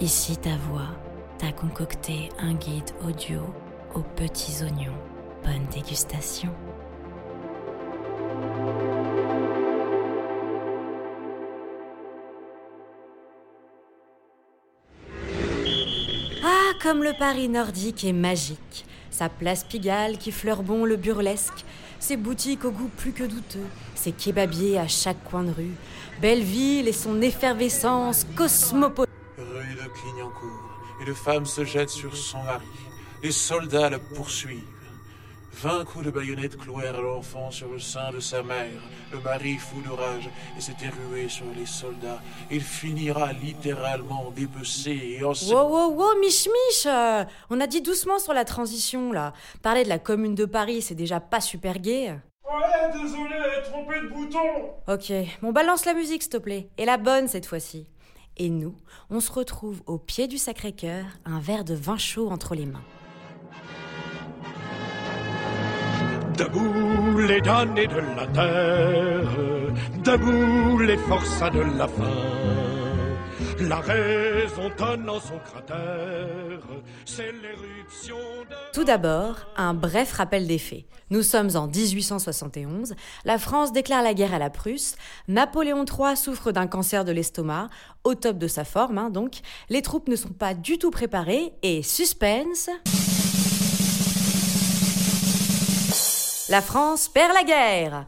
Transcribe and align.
Ici 0.00 0.36
ta 0.36 0.56
voix 0.56 0.88
t'a 1.38 1.52
concocté 1.52 2.28
un 2.40 2.54
guide 2.54 2.90
audio 3.06 3.42
aux 3.94 4.00
petits 4.00 4.64
oignons. 4.64 4.92
Bonne 5.44 5.66
dégustation. 5.72 6.50
Ah, 16.42 16.72
comme 16.82 17.04
le 17.04 17.12
Paris 17.16 17.48
nordique 17.48 18.04
est 18.04 18.12
magique. 18.12 18.84
Sa 19.10 19.28
place 19.28 19.62
Pigalle 19.62 20.18
qui 20.18 20.32
fleure 20.32 20.64
bon 20.64 20.84
le 20.84 20.96
burlesque, 20.96 21.64
ses 22.00 22.16
boutiques 22.16 22.64
au 22.64 22.72
goût 22.72 22.90
plus 22.96 23.12
que 23.12 23.22
douteux, 23.22 23.68
ses 23.94 24.10
kebabiers 24.10 24.76
à 24.76 24.88
chaque 24.88 25.22
coin 25.22 25.44
de 25.44 25.52
rue, 25.52 25.74
Belleville 26.20 26.88
et 26.88 26.92
son 26.92 27.22
effervescence 27.22 28.26
cosmopolite. 28.34 29.13
Clignancourt, 30.04 30.78
une 31.00 31.14
femme 31.14 31.46
se 31.46 31.64
jette 31.64 31.88
sur 31.88 32.14
son 32.14 32.42
mari. 32.42 32.66
Les 33.22 33.32
soldats 33.32 33.88
la 33.88 33.98
poursuivent. 33.98 34.60
Vingt 35.50 35.82
coups 35.86 36.04
de 36.04 36.10
baïonnette 36.10 36.58
clouèrent 36.58 37.00
l'enfant 37.00 37.50
sur 37.50 37.70
le 37.70 37.78
sein 37.78 38.12
de 38.12 38.20
sa 38.20 38.42
mère. 38.42 38.82
Le 39.12 39.20
mari 39.20 39.56
fou 39.56 39.80
de 39.80 39.88
rage 39.88 40.28
et 40.58 40.60
s'était 40.60 40.90
rué 40.90 41.30
sur 41.30 41.46
les 41.56 41.64
soldats. 41.64 42.20
Il 42.50 42.60
finira 42.60 43.32
littéralement 43.32 44.30
dépecé 44.36 44.90
et 44.90 45.24
en 45.24 45.32
Wow, 45.32 45.68
wow, 45.68 45.94
wow, 45.94 46.20
Mich 46.20 46.48
Mich 46.48 46.86
euh, 46.86 47.24
On 47.48 47.58
a 47.60 47.66
dit 47.66 47.80
doucement 47.80 48.18
sur 48.18 48.34
la 48.34 48.44
transition, 48.44 49.10
là. 49.10 49.32
Parler 49.62 49.84
de 49.84 49.88
la 49.88 49.98
commune 49.98 50.34
de 50.34 50.44
Paris, 50.44 50.82
c'est 50.82 50.94
déjà 50.94 51.18
pas 51.18 51.40
super 51.40 51.78
gay. 51.78 52.10
Ouais, 52.44 52.92
désolé, 52.92 53.36
trompé 53.64 54.00
de 54.00 54.08
bouton 54.08 54.74
Ok, 54.86 55.12
bon, 55.40 55.52
balance 55.52 55.86
la 55.86 55.94
musique, 55.94 56.24
s'il 56.24 56.32
te 56.32 56.36
plaît. 56.36 56.68
Et 56.76 56.84
la 56.84 56.98
bonne 56.98 57.26
cette 57.26 57.46
fois-ci. 57.46 57.86
Et 58.36 58.50
nous, 58.50 58.74
on 59.10 59.20
se 59.20 59.30
retrouve 59.30 59.82
au 59.86 59.98
pied 59.98 60.26
du 60.26 60.38
Sacré-Cœur, 60.38 61.04
un 61.24 61.38
verre 61.38 61.64
de 61.64 61.74
vin 61.74 61.96
chaud 61.96 62.30
entre 62.30 62.54
les 62.54 62.66
mains. 62.66 62.84
Debout 66.36 67.18
les 67.18 67.40
damnés 67.40 67.86
de 67.86 68.00
la 68.16 68.26
terre, 68.26 69.30
debout 70.02 70.78
les 70.80 70.96
forçats 70.96 71.50
de 71.50 71.60
la 71.60 71.86
faim. 71.86 72.63
La 73.60 73.80
raison 73.80 74.70
tonne 74.76 75.08
en 75.08 75.20
son 75.20 75.38
cratère, 75.38 76.60
c'est 77.04 77.32
l'éruption 77.32 78.16
de... 78.16 78.72
Tout 78.72 78.84
d'abord, 78.84 79.36
un 79.56 79.74
bref 79.74 80.12
rappel 80.12 80.46
des 80.46 80.58
faits. 80.58 80.84
Nous 81.10 81.22
sommes 81.22 81.50
en 81.54 81.68
1871, 81.68 82.94
la 83.24 83.38
France 83.38 83.72
déclare 83.72 84.02
la 84.02 84.14
guerre 84.14 84.34
à 84.34 84.38
la 84.38 84.50
Prusse, 84.50 84.96
Napoléon 85.28 85.84
III 85.84 86.16
souffre 86.16 86.50
d'un 86.50 86.66
cancer 86.66 87.04
de 87.04 87.12
l'estomac, 87.12 87.68
au 88.02 88.14
top 88.14 88.38
de 88.38 88.48
sa 88.48 88.64
forme 88.64 88.98
hein, 88.98 89.10
donc, 89.10 89.36
les 89.68 89.82
troupes 89.82 90.08
ne 90.08 90.16
sont 90.16 90.32
pas 90.32 90.54
du 90.54 90.78
tout 90.78 90.90
préparées 90.90 91.52
et 91.62 91.82
suspense... 91.82 92.70
La 96.50 96.60
France 96.60 97.08
perd 97.08 97.32
la 97.32 97.42
guerre. 97.42 98.06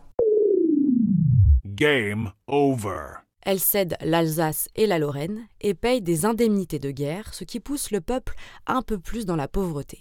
Game 1.65 2.33
over. 2.47 3.26
Elle 3.47 3.61
cède 3.61 3.97
l'Alsace 4.01 4.69
et 4.75 4.89
la 4.89 4.99
Lorraine 4.99 5.47
et 5.61 5.73
paye 5.73 6.03
des 6.03 6.25
indemnités 6.25 6.81
de 6.81 6.91
guerre, 6.91 7.33
ce 7.33 7.45
qui 7.45 7.61
pousse 7.61 7.93
le 7.93 8.01
peuple 8.01 8.35
un 8.67 8.83
peu 8.83 8.99
plus 8.99 9.25
dans 9.25 9.37
la 9.37 9.47
pauvreté. 9.47 10.01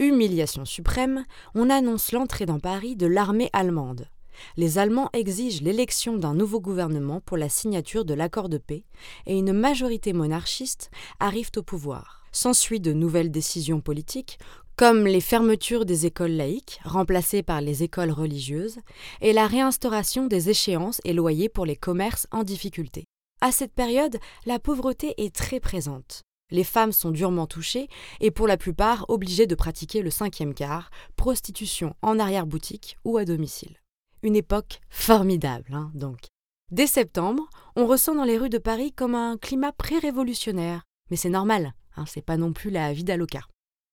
Humiliation 0.00 0.64
suprême, 0.64 1.24
on 1.54 1.70
annonce 1.70 2.10
l'entrée 2.10 2.44
dans 2.44 2.58
Paris 2.58 2.96
de 2.96 3.06
l'armée 3.06 3.50
allemande. 3.52 4.08
Les 4.56 4.78
Allemands 4.78 5.10
exigent 5.12 5.62
l'élection 5.62 6.16
d'un 6.16 6.34
nouveau 6.34 6.60
gouvernement 6.60 7.20
pour 7.20 7.36
la 7.36 7.48
signature 7.48 8.04
de 8.04 8.14
l'accord 8.14 8.48
de 8.48 8.58
paix 8.58 8.82
et 9.26 9.38
une 9.38 9.52
majorité 9.52 10.12
monarchiste 10.12 10.90
arrive 11.20 11.52
au 11.54 11.62
pouvoir. 11.62 12.24
S'ensuit 12.32 12.80
de 12.80 12.92
nouvelles 12.92 13.30
décisions 13.30 13.80
politiques 13.80 14.40
comme 14.76 15.06
les 15.06 15.22
fermetures 15.22 15.86
des 15.86 16.04
écoles 16.04 16.32
laïques, 16.32 16.80
remplacées 16.84 17.42
par 17.42 17.62
les 17.62 17.82
écoles 17.82 18.10
religieuses, 18.10 18.78
et 19.22 19.32
la 19.32 19.46
réinstauration 19.46 20.26
des 20.26 20.50
échéances 20.50 21.00
et 21.04 21.14
loyers 21.14 21.48
pour 21.48 21.64
les 21.64 21.76
commerces 21.76 22.26
en 22.30 22.44
difficulté. 22.44 23.04
À 23.40 23.52
cette 23.52 23.72
période, 23.72 24.18
la 24.44 24.58
pauvreté 24.58 25.14
est 25.16 25.34
très 25.34 25.60
présente. 25.60 26.22
Les 26.50 26.64
femmes 26.64 26.92
sont 26.92 27.10
durement 27.10 27.46
touchées 27.46 27.88
et 28.20 28.30
pour 28.30 28.46
la 28.46 28.56
plupart 28.56 29.06
obligées 29.08 29.46
de 29.46 29.54
pratiquer 29.54 30.02
le 30.02 30.10
cinquième 30.10 30.54
quart, 30.54 30.90
prostitution 31.16 31.94
en 32.02 32.18
arrière-boutique 32.18 32.98
ou 33.04 33.16
à 33.16 33.24
domicile. 33.24 33.76
Une 34.22 34.36
époque 34.36 34.80
formidable, 34.88 35.72
hein, 35.72 35.90
donc. 35.94 36.26
Dès 36.70 36.86
septembre, 36.86 37.48
on 37.76 37.86
ressent 37.86 38.14
dans 38.14 38.24
les 38.24 38.38
rues 38.38 38.48
de 38.48 38.58
Paris 38.58 38.92
comme 38.92 39.14
un 39.14 39.38
climat 39.38 39.72
pré-révolutionnaire. 39.72 40.82
Mais 41.10 41.16
c'est 41.16 41.30
normal, 41.30 41.72
hein, 41.96 42.04
c'est 42.06 42.24
pas 42.24 42.36
non 42.36 42.52
plus 42.52 42.70
la 42.70 42.92
vie 42.92 43.04
d'Aloca. 43.04 43.40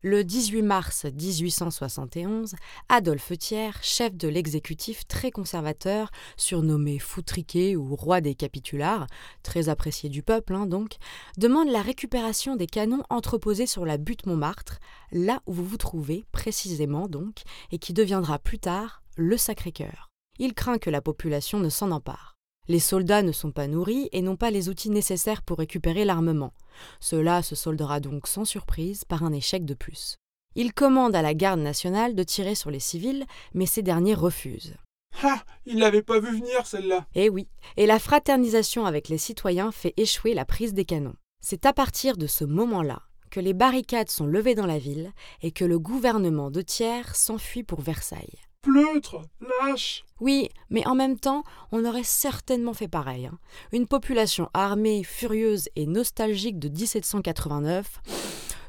Le 0.05 0.25
18 0.25 0.63
mars 0.63 1.05
1871, 1.05 2.55
Adolphe 2.89 3.37
Thiers, 3.37 3.71
chef 3.81 4.13
de 4.13 4.27
l'exécutif 4.27 5.07
très 5.07 5.31
conservateur, 5.31 6.11
surnommé 6.35 6.99
Foutriquet 6.99 7.77
ou 7.77 7.95
roi 7.95 8.19
des 8.19 8.35
capitulars, 8.35 9.07
très 9.43 9.69
apprécié 9.69 10.09
du 10.09 10.21
peuple 10.21 10.55
hein, 10.55 10.65
donc, 10.65 10.97
demande 11.37 11.69
la 11.69 11.81
récupération 11.81 12.57
des 12.57 12.67
canons 12.67 13.03
entreposés 13.09 13.65
sur 13.65 13.85
la 13.85 13.97
butte 13.97 14.25
Montmartre, 14.25 14.79
là 15.13 15.41
où 15.47 15.53
vous 15.53 15.65
vous 15.65 15.77
trouvez 15.77 16.25
précisément 16.33 17.07
donc, 17.07 17.43
et 17.71 17.79
qui 17.79 17.93
deviendra 17.93 18.39
plus 18.39 18.59
tard 18.59 19.03
le 19.15 19.37
Sacré-Cœur. 19.37 20.09
Il 20.37 20.53
craint 20.53 20.79
que 20.79 20.89
la 20.89 20.99
population 20.99 21.61
ne 21.61 21.69
s'en 21.69 21.91
empare. 21.91 22.32
Les 22.67 22.79
soldats 22.79 23.23
ne 23.23 23.31
sont 23.31 23.51
pas 23.51 23.67
nourris 23.67 24.07
et 24.11 24.21
n'ont 24.21 24.37
pas 24.37 24.51
les 24.51 24.69
outils 24.69 24.89
nécessaires 24.89 25.41
pour 25.41 25.57
récupérer 25.57 26.05
l'armement. 26.05 26.53
Cela 26.99 27.43
se 27.43 27.55
soldera 27.55 27.99
donc 27.99 28.27
sans 28.27 28.45
surprise 28.45 29.03
par 29.03 29.23
un 29.23 29.33
échec 29.33 29.65
de 29.65 29.73
plus. 29.73 30.17
Il 30.55 30.73
commande 30.73 31.15
à 31.15 31.21
la 31.21 31.33
garde 31.33 31.59
nationale 31.59 32.15
de 32.15 32.23
tirer 32.23 32.55
sur 32.55 32.71
les 32.71 32.79
civils, 32.79 33.25
mais 33.53 33.65
ces 33.65 33.81
derniers 33.81 34.13
refusent. 34.13 34.75
Ah, 35.23 35.43
il 35.65 35.79
l'avait 35.79 36.01
pas 36.01 36.19
vu 36.19 36.37
venir 36.37 36.65
celle-là. 36.65 37.05
Eh 37.15 37.29
oui, 37.29 37.47
et 37.77 37.85
la 37.85 37.99
fraternisation 37.99 38.85
avec 38.85 39.09
les 39.09 39.17
citoyens 39.17 39.71
fait 39.71 39.93
échouer 39.97 40.33
la 40.33 40.45
prise 40.45 40.73
des 40.73 40.85
canons. 40.85 41.15
C'est 41.41 41.65
à 41.65 41.73
partir 41.73 42.17
de 42.17 42.27
ce 42.27 42.45
moment-là 42.45 43.01
que 43.29 43.39
les 43.39 43.53
barricades 43.53 44.09
sont 44.09 44.27
levées 44.27 44.55
dans 44.55 44.65
la 44.65 44.77
ville 44.77 45.11
et 45.41 45.51
que 45.51 45.65
le 45.65 45.79
gouvernement 45.79 46.51
de 46.51 46.61
Thiers 46.61 47.13
s'enfuit 47.13 47.63
pour 47.63 47.81
Versailles. 47.81 48.39
Pleutre, 48.63 49.21
lâche. 49.41 50.05
Oui, 50.21 50.47
mais 50.69 50.87
en 50.87 50.95
même 50.95 51.19
temps, 51.19 51.43
on 51.73 51.83
aurait 51.83 52.03
certainement 52.03 52.73
fait 52.73 52.87
pareil. 52.87 53.25
hein. 53.25 53.37
Une 53.73 53.87
population 53.87 54.49
armée, 54.53 55.03
furieuse 55.03 55.67
et 55.75 55.85
nostalgique 55.85 56.59
de 56.59 56.69
1789, 56.69 57.99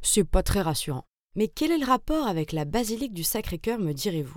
c'est 0.02 0.24
pas 0.24 0.42
très 0.42 0.62
rassurant. 0.62 1.04
Mais 1.36 1.46
quel 1.46 1.70
est 1.70 1.78
le 1.78 1.86
rapport 1.86 2.26
avec 2.26 2.50
la 2.50 2.64
basilique 2.64 3.14
du 3.14 3.22
Sacré-Cœur, 3.22 3.78
me 3.78 3.92
direz-vous? 3.92 4.36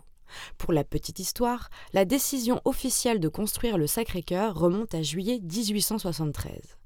Pour 0.59 0.73
la 0.73 0.83
petite 0.83 1.17
histoire, 1.19 1.69
la 1.91 2.05
décision 2.05 2.61
officielle 2.63 3.19
de 3.19 3.27
construire 3.27 3.79
le 3.79 3.87
Sacré-Cœur 3.87 4.53
remonte 4.55 4.93
à 4.93 5.01
juillet 5.01 5.39
1873. 5.41 6.77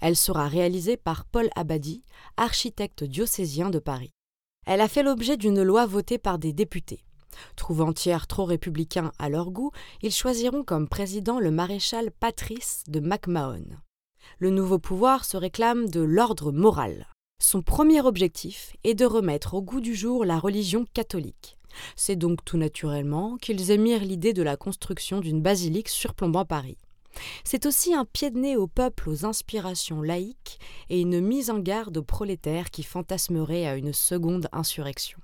Elle 0.00 0.16
sera 0.16 0.46
réalisée 0.46 0.96
par 0.96 1.24
Paul 1.24 1.48
Abadie, 1.56 2.04
architecte 2.36 3.02
diocésien 3.02 3.70
de 3.70 3.80
Paris. 3.80 4.12
Elle 4.66 4.80
a 4.80 4.88
fait 4.88 5.02
l'objet 5.02 5.36
d'une 5.36 5.62
loi 5.62 5.84
votée 5.86 6.18
par 6.18 6.38
des 6.38 6.52
députés. 6.52 7.04
Trouvant 7.56 7.92
Thiers 7.92 8.26
trop 8.28 8.44
républicain 8.44 9.12
à 9.18 9.28
leur 9.28 9.50
goût, 9.50 9.70
ils 10.02 10.12
choisiront 10.12 10.64
comme 10.64 10.88
président 10.88 11.40
le 11.40 11.50
maréchal 11.50 12.10
Patrice 12.10 12.84
de 12.88 13.00
MacMahon. 13.00 13.64
Le 14.38 14.50
nouveau 14.50 14.78
pouvoir 14.78 15.24
se 15.24 15.36
réclame 15.36 15.88
de 15.88 16.00
l'ordre 16.00 16.52
moral. 16.52 17.06
Son 17.42 17.62
premier 17.62 18.00
objectif 18.00 18.74
est 18.84 18.94
de 18.94 19.04
remettre 19.04 19.54
au 19.54 19.62
goût 19.62 19.80
du 19.80 19.94
jour 19.94 20.24
la 20.24 20.38
religion 20.38 20.86
catholique. 20.94 21.58
C'est 21.96 22.16
donc 22.16 22.44
tout 22.44 22.56
naturellement 22.56 23.36
qu'ils 23.36 23.70
émirent 23.70 24.04
l'idée 24.04 24.32
de 24.32 24.42
la 24.42 24.56
construction 24.56 25.20
d'une 25.20 25.42
basilique 25.42 25.88
surplombant 25.88 26.44
Paris. 26.44 26.78
C'est 27.44 27.66
aussi 27.66 27.94
un 27.94 28.04
pied 28.04 28.30
de 28.30 28.38
nez 28.38 28.56
au 28.56 28.66
peuple 28.66 29.08
aux 29.08 29.24
inspirations 29.24 30.02
laïques 30.02 30.58
et 30.90 31.00
une 31.00 31.20
mise 31.20 31.50
en 31.50 31.58
garde 31.58 31.96
aux 31.96 32.02
prolétaires 32.02 32.70
qui 32.70 32.82
fantasmeraient 32.82 33.66
à 33.66 33.76
une 33.76 33.92
seconde 33.92 34.48
insurrection. 34.52 35.18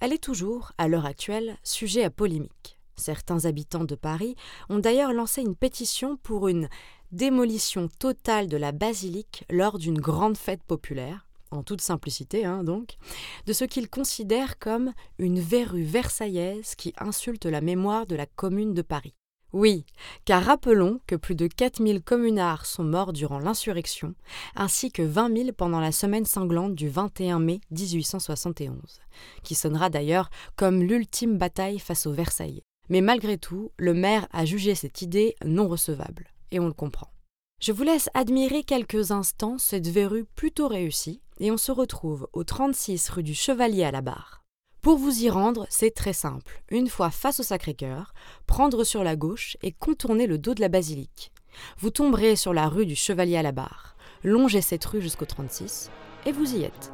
Elle 0.00 0.12
est 0.12 0.22
toujours, 0.22 0.72
à 0.78 0.86
l'heure 0.86 1.06
actuelle, 1.06 1.56
sujet 1.64 2.04
à 2.04 2.10
polémique. 2.10 2.78
Certains 2.96 3.44
habitants 3.44 3.84
de 3.84 3.94
Paris 3.94 4.36
ont 4.68 4.78
d'ailleurs 4.78 5.12
lancé 5.12 5.40
une 5.42 5.56
pétition 5.56 6.16
pour 6.16 6.48
une 6.48 6.68
démolition 7.12 7.88
totale 7.88 8.48
de 8.48 8.56
la 8.56 8.72
basilique 8.72 9.44
lors 9.50 9.78
d'une 9.78 10.00
grande 10.00 10.36
fête 10.36 10.62
populaire, 10.62 11.26
en 11.50 11.62
toute 11.62 11.80
simplicité 11.80 12.44
hein, 12.44 12.64
donc, 12.64 12.96
de 13.46 13.52
ce 13.52 13.64
qu'ils 13.64 13.88
considèrent 13.88 14.58
comme 14.58 14.92
une 15.18 15.40
verrue 15.40 15.84
versaillaise 15.84 16.74
qui 16.74 16.92
insulte 16.98 17.46
la 17.46 17.60
mémoire 17.60 18.06
de 18.06 18.16
la 18.16 18.26
commune 18.26 18.74
de 18.74 18.82
Paris. 18.82 19.14
Oui, 19.54 19.86
car 20.26 20.44
rappelons 20.44 21.00
que 21.06 21.16
plus 21.16 21.34
de 21.34 21.46
4000 21.46 22.02
communards 22.02 22.66
sont 22.66 22.84
morts 22.84 23.14
durant 23.14 23.38
l'insurrection, 23.38 24.14
ainsi 24.54 24.92
que 24.92 25.02
20 25.02 25.36
000 25.36 25.52
pendant 25.52 25.80
la 25.80 25.92
semaine 25.92 26.26
sanglante 26.26 26.74
du 26.74 26.88
21 26.90 27.38
mai 27.38 27.60
1871, 27.70 29.00
qui 29.42 29.54
sonnera 29.54 29.88
d'ailleurs 29.88 30.28
comme 30.56 30.82
l'ultime 30.82 31.38
bataille 31.38 31.78
face 31.78 32.06
aux 32.06 32.12
Versaillais. 32.12 32.64
Mais 32.90 33.00
malgré 33.00 33.38
tout, 33.38 33.72
le 33.78 33.94
maire 33.94 34.28
a 34.32 34.44
jugé 34.44 34.74
cette 34.74 35.00
idée 35.00 35.34
non 35.44 35.66
recevable, 35.66 36.28
et 36.50 36.60
on 36.60 36.66
le 36.66 36.74
comprend. 36.74 37.08
Je 37.60 37.72
vous 37.72 37.82
laisse 37.82 38.08
admirer 38.14 38.62
quelques 38.62 39.10
instants 39.10 39.58
cette 39.58 39.88
verrue 39.88 40.24
plutôt 40.36 40.68
réussie 40.68 41.22
et 41.40 41.50
on 41.50 41.56
se 41.56 41.72
retrouve 41.72 42.28
au 42.32 42.44
36 42.44 43.08
rue 43.08 43.22
du 43.24 43.34
Chevalier 43.34 43.82
à 43.82 43.90
la 43.90 44.00
Barre. 44.00 44.37
Pour 44.88 44.96
vous 44.96 45.22
y 45.22 45.28
rendre, 45.28 45.66
c'est 45.68 45.94
très 45.94 46.14
simple. 46.14 46.62
Une 46.70 46.88
fois 46.88 47.10
face 47.10 47.40
au 47.40 47.42
Sacré-Cœur, 47.42 48.14
prendre 48.46 48.84
sur 48.84 49.04
la 49.04 49.16
gauche 49.16 49.58
et 49.60 49.70
contourner 49.70 50.26
le 50.26 50.38
dos 50.38 50.54
de 50.54 50.62
la 50.62 50.70
basilique. 50.70 51.30
Vous 51.78 51.90
tomberez 51.90 52.36
sur 52.36 52.54
la 52.54 52.68
rue 52.68 52.86
du 52.86 52.96
Chevalier 52.96 53.36
à 53.36 53.42
la 53.42 53.52
Barre. 53.52 53.96
Longez 54.24 54.62
cette 54.62 54.86
rue 54.86 55.02
jusqu'au 55.02 55.26
36 55.26 55.90
et 56.24 56.32
vous 56.32 56.54
y 56.54 56.62
êtes. 56.62 56.90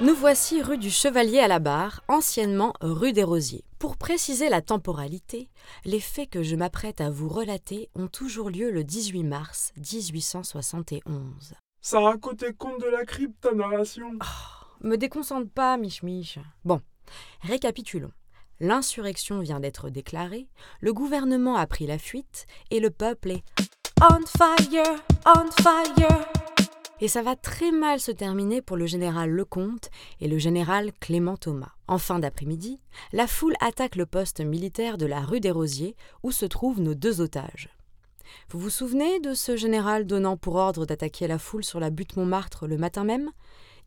Nous 0.00 0.14
voici 0.14 0.62
rue 0.62 0.78
du 0.78 0.90
Chevalier 0.90 1.40
à 1.40 1.48
la 1.48 1.58
Barre, 1.58 2.02
anciennement 2.06 2.72
rue 2.80 3.12
des 3.12 3.24
Rosiers. 3.24 3.64
Pour 3.80 3.96
préciser 3.96 4.48
la 4.48 4.62
temporalité, 4.62 5.50
les 5.84 5.98
faits 5.98 6.30
que 6.30 6.44
je 6.44 6.54
m'apprête 6.54 7.00
à 7.00 7.10
vous 7.10 7.28
relater 7.28 7.90
ont 7.96 8.06
toujours 8.06 8.48
lieu 8.48 8.70
le 8.70 8.84
18 8.84 9.24
mars 9.24 9.72
1871. 9.76 11.54
Ça 11.80 11.98
a 11.98 12.12
un 12.12 12.16
côté 12.16 12.52
conte 12.52 12.80
de 12.80 12.86
la 12.86 13.04
crypte, 13.04 13.40
ta 13.40 13.52
narration. 13.52 14.12
Oh, 14.22 14.86
me 14.86 14.94
déconcentre 14.94 15.50
pas, 15.50 15.76
Mich 15.76 16.04
Mich. 16.04 16.38
Bon, 16.64 16.80
récapitulons. 17.40 18.12
L'insurrection 18.60 19.40
vient 19.40 19.58
d'être 19.58 19.90
déclarée, 19.90 20.46
le 20.80 20.92
gouvernement 20.92 21.56
a 21.56 21.66
pris 21.66 21.88
la 21.88 21.98
fuite 21.98 22.46
et 22.70 22.78
le 22.78 22.90
peuple 22.90 23.32
est 23.32 23.42
on 24.00 24.24
fire, 24.26 25.02
on 25.26 25.50
fire 25.60 26.47
et 27.00 27.08
ça 27.08 27.22
va 27.22 27.36
très 27.36 27.70
mal 27.70 28.00
se 28.00 28.10
terminer 28.10 28.60
pour 28.62 28.76
le 28.76 28.86
général 28.86 29.30
Lecomte 29.30 29.90
et 30.20 30.28
le 30.28 30.38
général 30.38 30.92
Clément 31.00 31.36
Thomas. 31.36 31.72
En 31.86 31.98
fin 31.98 32.18
d'après-midi, 32.18 32.80
la 33.12 33.26
foule 33.26 33.54
attaque 33.60 33.96
le 33.96 34.06
poste 34.06 34.40
militaire 34.40 34.98
de 34.98 35.06
la 35.06 35.20
rue 35.20 35.40
des 35.40 35.50
Rosiers 35.50 35.96
où 36.22 36.32
se 36.32 36.46
trouvent 36.46 36.80
nos 36.80 36.94
deux 36.94 37.20
otages. 37.20 37.70
Vous 38.50 38.58
vous 38.58 38.70
souvenez 38.70 39.20
de 39.20 39.34
ce 39.34 39.56
général 39.56 40.06
donnant 40.06 40.36
pour 40.36 40.56
ordre 40.56 40.86
d'attaquer 40.86 41.26
la 41.26 41.38
foule 41.38 41.64
sur 41.64 41.80
la 41.80 41.90
butte 41.90 42.16
Montmartre 42.16 42.66
le 42.66 42.76
matin 42.76 43.04
même? 43.04 43.30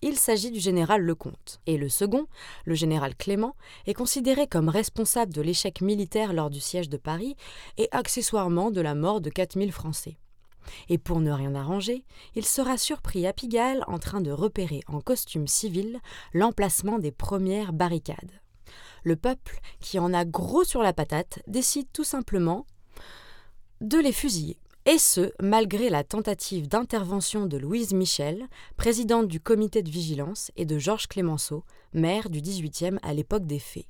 Il 0.03 0.17
s'agit 0.17 0.49
du 0.49 0.59
général 0.59 1.03
Lecomte. 1.03 1.59
Et 1.67 1.77
le 1.77 1.89
second, 1.89 2.25
le 2.65 2.73
général 2.73 3.15
Clément, 3.15 3.55
est 3.85 3.93
considéré 3.93 4.47
comme 4.47 4.67
responsable 4.67 5.31
de 5.31 5.41
l'échec 5.41 5.81
militaire 5.81 6.33
lors 6.33 6.49
du 6.49 6.59
siège 6.59 6.89
de 6.89 6.97
Paris 6.97 7.35
et 7.77 7.87
accessoirement 7.91 8.71
de 8.71 8.81
la 8.81 8.95
mort 8.95 9.21
de 9.21 9.29
4000 9.29 9.71
Français. 9.71 10.17
Et 10.89 10.97
pour 10.97 11.19
ne 11.19 11.31
rien 11.31 11.55
arranger, 11.55 12.03
il 12.35 12.45
sera 12.45 12.77
surpris 12.77 13.25
à 13.27 13.33
Pigalle 13.33 13.83
en 13.87 13.99
train 13.99 14.21
de 14.21 14.31
repérer 14.31 14.81
en 14.87 15.01
costume 15.01 15.47
civil 15.47 15.99
l'emplacement 16.33 16.99
des 16.99 17.11
premières 17.11 17.73
barricades. 17.73 18.31
Le 19.03 19.15
peuple, 19.15 19.59
qui 19.79 19.99
en 19.99 20.13
a 20.13 20.25
gros 20.25 20.63
sur 20.63 20.83
la 20.83 20.93
patate, 20.93 21.39
décide 21.47 21.87
tout 21.91 22.03
simplement 22.03 22.65
de 23.81 23.97
les 23.97 24.11
fusiller. 24.11 24.57
Et 24.85 24.97
ce, 24.97 25.31
malgré 25.39 25.89
la 25.89 26.03
tentative 26.03 26.67
d'intervention 26.67 27.45
de 27.45 27.57
Louise 27.57 27.93
Michel, 27.93 28.47
présidente 28.77 29.27
du 29.27 29.39
comité 29.39 29.83
de 29.83 29.91
vigilance, 29.91 30.51
et 30.55 30.65
de 30.65 30.79
Georges 30.79 31.07
Clémenceau, 31.07 31.63
maire 31.93 32.29
du 32.29 32.41
18e 32.41 32.97
à 33.03 33.13
l'époque 33.13 33.45
des 33.45 33.59
faits. 33.59 33.85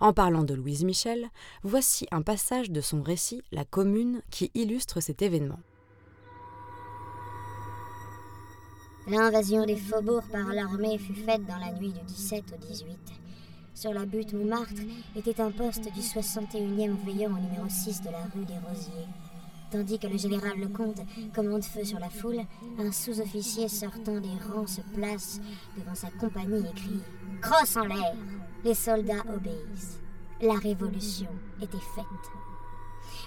En 0.00 0.12
parlant 0.12 0.44
de 0.44 0.54
Louise 0.54 0.84
Michel, 0.84 1.28
voici 1.62 2.06
un 2.12 2.22
passage 2.22 2.70
de 2.70 2.80
son 2.80 3.02
récit 3.02 3.42
La 3.50 3.64
Commune 3.64 4.22
qui 4.30 4.52
illustre 4.54 5.00
cet 5.00 5.20
événement. 5.20 5.58
L'invasion 9.08 9.64
des 9.64 9.76
faubourgs 9.76 10.26
par 10.32 10.52
l'armée 10.52 10.98
fut 10.98 11.14
faite 11.14 11.46
dans 11.46 11.58
la 11.58 11.70
nuit 11.72 11.92
du 11.92 12.00
17 12.08 12.42
au 12.52 12.66
18. 12.66 12.88
Sur 13.72 13.94
la 13.94 14.04
butte 14.04 14.32
Montmartre 14.32 14.82
était 15.14 15.40
un 15.40 15.52
poste 15.52 15.84
du 15.92 16.00
61e 16.00 16.96
veillant 17.04 17.30
au 17.30 17.38
numéro 17.38 17.68
6 17.68 18.02
de 18.02 18.10
la 18.10 18.24
rue 18.34 18.44
des 18.44 18.58
Rosiers. 18.68 19.06
Tandis 19.70 20.00
que 20.00 20.08
le 20.08 20.18
général 20.18 20.58
Lecomte 20.58 21.02
commande 21.32 21.62
feu 21.62 21.84
sur 21.84 22.00
la 22.00 22.10
foule, 22.10 22.40
un 22.80 22.90
sous-officier 22.90 23.68
sortant 23.68 24.18
des 24.18 24.52
rangs 24.52 24.66
se 24.66 24.80
place 24.96 25.40
devant 25.78 25.94
sa 25.94 26.10
compagnie 26.10 26.66
et 26.68 26.74
crie 26.74 27.02
Crosse 27.40 27.76
en 27.76 27.84
l'air 27.84 28.12
Les 28.64 28.74
soldats 28.74 29.24
obéissent. 29.32 30.00
La 30.40 30.54
révolution 30.54 31.28
était 31.62 31.76
faite. 31.94 32.04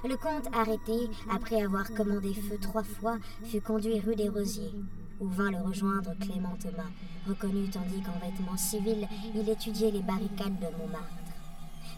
Le 0.04 0.18
comte, 0.18 0.54
arrêté 0.54 1.10
après 1.32 1.62
avoir 1.62 1.94
commandé 1.94 2.34
feu 2.34 2.58
trois 2.60 2.84
fois, 2.84 3.18
fut 3.46 3.62
conduit 3.62 4.02
rue 4.02 4.18
des 4.18 4.28
Rosiers 4.28 4.74
où 5.20 5.28
vint 5.28 5.52
le 5.52 5.58
rejoindre 5.58 6.14
Clément 6.20 6.56
Thomas, 6.62 6.90
reconnu 7.28 7.70
tandis 7.70 8.02
qu'en 8.02 8.20
vêtements 8.20 8.58
civils, 8.58 9.08
il 9.36 9.50
étudiait 9.50 9.92
les 9.92 10.02
barricades 10.02 10.60
de 10.60 10.78
Montmartre. 10.78 11.14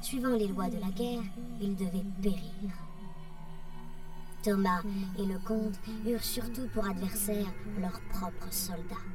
Suivant 0.01 0.35
les 0.35 0.47
lois 0.47 0.69
de 0.69 0.79
la 0.79 0.89
guerre, 0.89 1.23
il 1.61 1.75
devait 1.75 2.05
périr. 2.21 2.71
Thomas 4.43 4.81
et 5.19 5.25
le 5.25 5.37
comte 5.45 5.79
eurent 6.05 6.23
surtout 6.23 6.67
pour 6.73 6.85
adversaires 6.85 7.53
leurs 7.79 8.01
propres 8.09 8.51
soldats. 8.51 9.05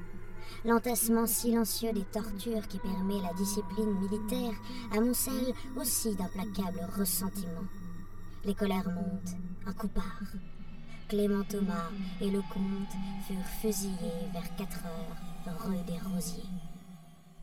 L'entassement 0.64 1.26
silencieux 1.26 1.92
des 1.92 2.04
tortures 2.04 2.66
qui 2.68 2.78
permet 2.78 3.20
la 3.20 3.32
discipline 3.34 3.98
militaire 4.00 4.54
amoncelle 4.92 5.52
aussi 5.76 6.14
d'implacables 6.14 6.88
ressentiments. 6.96 7.66
Les 8.44 8.54
colères 8.54 8.88
montent, 8.88 9.36
un 9.66 9.72
coup 9.72 9.88
part, 9.88 10.22
Clément 11.08 11.44
Thomas 11.48 11.90
et 12.20 12.30
le 12.30 12.40
comte 12.52 12.94
furent 13.26 13.46
fusillés 13.60 13.92
vers 14.32 14.56
4 14.56 14.86
heures 14.86 15.64
rue 15.64 15.76
des 15.86 15.98
Rosiers. 16.12 16.42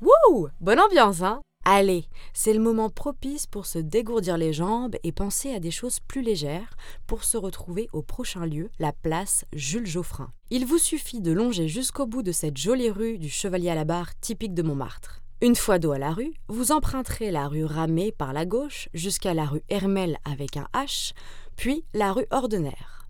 Wouh 0.02 0.50
Bonne 0.60 0.80
ambiance, 0.80 1.22
hein 1.22 1.42
Allez, 1.66 2.04
c'est 2.34 2.54
le 2.54 2.60
moment 2.60 2.90
propice 2.90 3.48
pour 3.48 3.66
se 3.66 3.80
dégourdir 3.80 4.38
les 4.38 4.52
jambes 4.52 4.98
et 5.04 5.14
penser 5.14 5.54
à 5.54 5.62
des 5.62 5.72
choses 5.72 6.02
plus 6.02 6.22
légères 6.22 6.76
pour 7.08 7.24
se 7.24 7.38
retrouver 7.38 7.88
au 7.94 8.02
prochain 8.02 8.46
lieu, 8.46 8.70
la 8.80 8.92
place 8.92 9.46
Jules 9.54 9.86
Geoffrin. 9.86 10.32
Il 10.50 10.66
vous 10.66 10.78
suffit 10.78 11.22
de 11.22 11.32
longer 11.32 11.70
jusqu'au 11.70 12.06
bout 12.06 12.22
de 12.22 12.34
cette 12.34 12.58
jolie 12.58 12.90
rue 12.90 13.18
du 13.18 13.30
Chevalier 13.30 13.70
à 13.70 13.76
la 13.76 13.86
Barre 13.86 14.14
typique 14.20 14.54
de 14.54 14.64
Montmartre. 14.64 15.22
Une 15.42 15.56
fois 15.56 15.80
dos 15.80 15.94
à 15.94 16.00
la 16.00 16.12
rue, 16.12 16.34
vous 16.50 16.74
emprunterez 16.74 17.32
la 17.32 17.48
rue 17.48 17.66
Ramée 17.66 18.12
par 18.12 18.34
la 18.34 18.46
gauche 18.46 18.90
jusqu'à 18.94 19.34
la 19.34 19.46
rue 19.46 19.64
Hermel 19.70 20.18
avec 20.26 20.58
un 20.58 20.68
H, 20.74 21.14
puis 21.56 21.86
la 21.94 22.12
rue 22.12 22.28
Ordinaire 22.30 23.03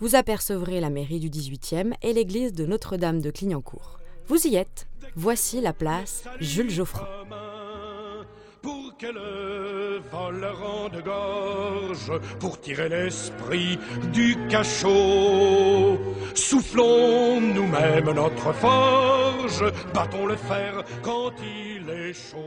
vous 0.00 0.14
apercevrez 0.14 0.80
la 0.80 0.88
mairie 0.88 1.20
du 1.20 1.28
18e 1.28 1.92
et 2.02 2.12
l'église 2.14 2.54
de 2.54 2.64
Notre-Dame 2.64 3.20
de 3.20 3.30
Clignancourt. 3.30 3.98
Vous 4.26 4.46
y 4.46 4.56
êtes. 4.56 4.88
Voici 5.14 5.60
la 5.60 5.72
place 5.72 6.24
Jules 6.40 6.70
Geoffroy. 6.70 7.06
Pour 8.62 8.96
qu'elle 8.96 9.18
vole 10.10 10.46
de 10.92 11.00
gorge, 11.02 12.12
pour 12.38 12.60
tirer 12.60 12.88
l'esprit 12.88 13.78
du 14.12 14.36
cachot. 14.48 15.98
Soufflons 16.34 17.40
nous-mêmes 17.40 18.10
notre 18.12 18.52
forge, 18.54 19.64
battons 19.92 20.26
le 20.26 20.36
fer 20.36 20.84
quand 21.02 21.32
il 21.42 21.88
est 21.90 22.12
chaud. 22.12 22.38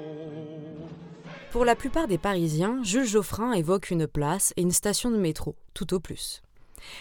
Pour 1.51 1.65
la 1.65 1.75
plupart 1.75 2.07
des 2.07 2.17
Parisiens, 2.17 2.79
Jules 2.83 3.05
Geoffrin 3.05 3.53
évoque 3.53 3.91
une 3.91 4.07
place 4.07 4.53
et 4.57 4.61
une 4.61 4.71
station 4.71 5.11
de 5.11 5.17
métro, 5.17 5.55
tout 5.73 5.93
au 5.93 5.99
plus. 5.99 6.41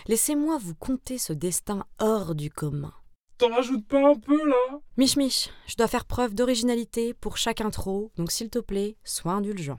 Laissez-moi 0.07 0.59
vous 0.59 0.75
conter 0.75 1.19
ce 1.19 1.33
destin 1.33 1.85
hors 1.99 2.35
du 2.35 2.51
commun. 2.51 2.93
T'en 3.39 3.49
rajoutes 3.49 3.87
pas 3.87 4.11
un 4.11 4.15
peu 4.15 4.37
là? 4.49 4.81
Mich 4.97 5.17
Mich, 5.17 5.51
je 5.67 5.77
dois 5.77 5.89
faire 5.89 6.05
preuve 6.05 6.35
d'originalité 6.35 7.15
pour 7.15 7.37
chaque 7.37 7.61
intro, 7.61 8.13
donc 8.17 8.31
s'il 8.31 8.51
te 8.51 8.59
plaît, 8.59 8.97
sois 9.05 9.33
indulgent. 9.33 9.79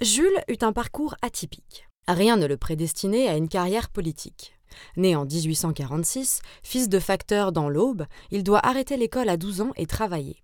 Jules 0.00 0.42
eut 0.48 0.62
un 0.62 0.72
parcours 0.72 1.14
atypique. 1.22 1.86
Rien 2.08 2.36
ne 2.36 2.46
le 2.46 2.56
prédestinait 2.56 3.28
à 3.28 3.36
une 3.36 3.48
carrière 3.48 3.90
politique. 3.90 4.54
Né 4.96 5.16
en 5.16 5.24
1846, 5.24 6.40
fils 6.62 6.88
de 6.88 6.98
facteur 6.98 7.52
dans 7.52 7.68
l'Aube, 7.68 8.06
il 8.30 8.42
doit 8.42 8.64
arrêter 8.66 8.96
l'école 8.96 9.28
à 9.28 9.36
12 9.36 9.60
ans 9.60 9.72
et 9.76 9.86
travailler. 9.86 10.42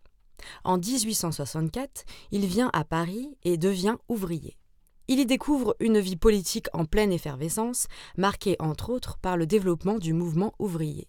En 0.64 0.78
1864, 0.78 2.04
il 2.30 2.46
vient 2.46 2.70
à 2.72 2.84
Paris 2.84 3.36
et 3.44 3.56
devient 3.56 3.96
ouvrier. 4.08 4.56
Il 5.10 5.18
y 5.18 5.26
découvre 5.26 5.74
une 5.80 5.98
vie 5.98 6.14
politique 6.14 6.68
en 6.72 6.84
pleine 6.84 7.10
effervescence, 7.10 7.88
marquée 8.16 8.54
entre 8.60 8.90
autres 8.90 9.18
par 9.18 9.36
le 9.36 9.44
développement 9.44 9.98
du 9.98 10.12
mouvement 10.12 10.54
ouvrier. 10.60 11.08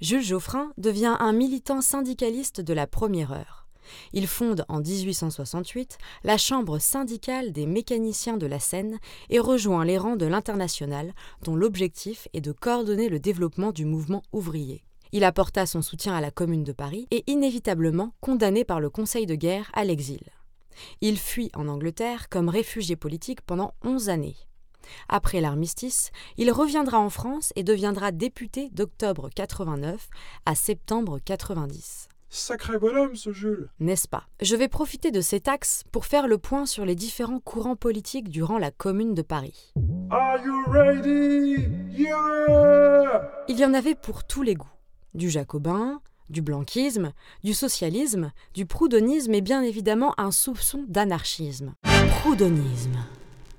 Jules 0.00 0.22
Geoffrin 0.22 0.72
devient 0.78 1.16
un 1.20 1.34
militant 1.34 1.82
syndicaliste 1.82 2.62
de 2.62 2.72
la 2.72 2.86
première 2.86 3.30
heure. 3.30 3.66
Il 4.14 4.26
fonde 4.26 4.64
en 4.68 4.80
1868 4.80 5.98
la 6.24 6.38
Chambre 6.38 6.78
syndicale 6.78 7.52
des 7.52 7.66
mécaniciens 7.66 8.38
de 8.38 8.46
la 8.46 8.58
Seine 8.58 8.98
et 9.28 9.38
rejoint 9.38 9.84
les 9.84 9.98
rangs 9.98 10.16
de 10.16 10.24
l'Internationale, 10.24 11.12
dont 11.44 11.54
l'objectif 11.54 12.28
est 12.32 12.40
de 12.40 12.52
coordonner 12.52 13.10
le 13.10 13.20
développement 13.20 13.72
du 13.72 13.84
mouvement 13.84 14.22
ouvrier. 14.32 14.82
Il 15.12 15.24
apporta 15.24 15.66
son 15.66 15.82
soutien 15.82 16.14
à 16.14 16.22
la 16.22 16.30
Commune 16.30 16.64
de 16.64 16.72
Paris 16.72 17.06
et 17.10 17.22
inévitablement 17.26 18.14
condamné 18.22 18.64
par 18.64 18.80
le 18.80 18.88
Conseil 18.88 19.26
de 19.26 19.34
guerre 19.34 19.70
à 19.74 19.84
l'exil. 19.84 20.22
Il 21.00 21.18
fuit 21.18 21.50
en 21.54 21.68
Angleterre 21.68 22.28
comme 22.28 22.48
réfugié 22.48 22.96
politique 22.96 23.42
pendant 23.42 23.74
onze 23.82 24.08
années. 24.08 24.36
Après 25.08 25.40
l'armistice, 25.40 26.10
il 26.36 26.50
reviendra 26.50 26.98
en 26.98 27.10
France 27.10 27.52
et 27.56 27.62
deviendra 27.62 28.12
député 28.12 28.68
d'octobre 28.70 29.30
89 29.34 30.08
à 30.46 30.54
septembre 30.54 31.18
90. 31.24 32.08
Sacré 32.34 32.78
bonhomme, 32.78 33.14
ce 33.14 33.30
Jules. 33.30 33.68
N'est-ce 33.78 34.08
pas? 34.08 34.24
Je 34.40 34.56
vais 34.56 34.68
profiter 34.68 35.10
de 35.10 35.20
cet 35.20 35.48
axe 35.48 35.84
pour 35.92 36.06
faire 36.06 36.26
le 36.26 36.38
point 36.38 36.64
sur 36.64 36.86
les 36.86 36.94
différents 36.94 37.40
courants 37.40 37.76
politiques 37.76 38.30
durant 38.30 38.56
la 38.56 38.70
Commune 38.70 39.12
de 39.12 39.20
Paris. 39.20 39.74
Are 40.10 40.42
you 40.42 40.64
ready? 40.66 41.68
Yeah! 41.90 43.44
Il 43.48 43.58
y 43.58 43.66
en 43.66 43.74
avait 43.74 43.94
pour 43.94 44.24
tous 44.24 44.42
les 44.42 44.54
goûts. 44.54 44.66
Du 45.12 45.28
jacobin, 45.28 46.00
du 46.30 46.42
blanquisme, 46.42 47.12
du 47.44 47.54
socialisme, 47.54 48.32
du 48.54 48.66
proudonisme 48.66 49.34
et 49.34 49.40
bien 49.40 49.62
évidemment 49.62 50.14
un 50.18 50.30
soupçon 50.30 50.84
d'anarchisme. 50.88 51.74
Proudonisme. 52.20 52.98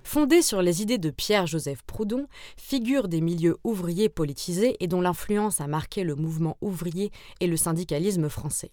Fondé 0.04 0.42
sur 0.42 0.62
les 0.62 0.82
idées 0.82 0.98
de 0.98 1.10
Pierre-Joseph 1.10 1.82
Proudhon, 1.84 2.28
figure 2.58 3.08
des 3.08 3.22
milieux 3.22 3.58
ouvriers 3.64 4.10
politisés 4.10 4.76
et 4.80 4.88
dont 4.88 5.02
l'influence 5.02 5.62
a 5.62 5.68
marqué 5.68 6.04
le 6.04 6.16
mouvement 6.16 6.58
ouvrier 6.62 7.12
et 7.40 7.48
le 7.48 7.58
syndicalisme 7.58 8.30
français. 8.30 8.72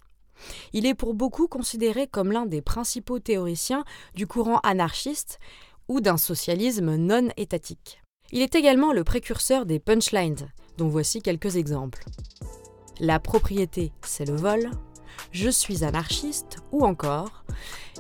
Il 0.73 0.87
est 0.87 0.95
pour 0.95 1.15
beaucoup 1.15 1.49
considéré 1.49 2.07
comme 2.07 2.33
l'un 2.33 2.47
des 2.47 2.63
principaux 2.63 3.19
théoriciens 3.19 3.85
du 4.15 4.27
courant 4.27 4.59
anarchiste 4.61 5.39
ou 5.89 6.01
d'un 6.01 6.17
socialisme 6.17 6.97
non 6.97 7.29
étatique. 7.37 8.03
Il 8.33 8.43
est 8.43 8.55
également 8.55 8.93
le 8.93 9.05
précurseur 9.05 9.67
des 9.67 9.81
punchlines, 9.81 10.53
dont 10.79 10.89
voici 10.89 11.21
quelques 11.21 11.57
exemples. 11.57 12.05
La 13.01 13.19
propriété, 13.19 13.93
c'est 14.03 14.27
le 14.27 14.37
vol. 14.37 14.71
Je 15.33 15.49
suis 15.49 15.85
anarchiste, 15.85 16.59
ou 16.71 16.85
encore 16.85 17.45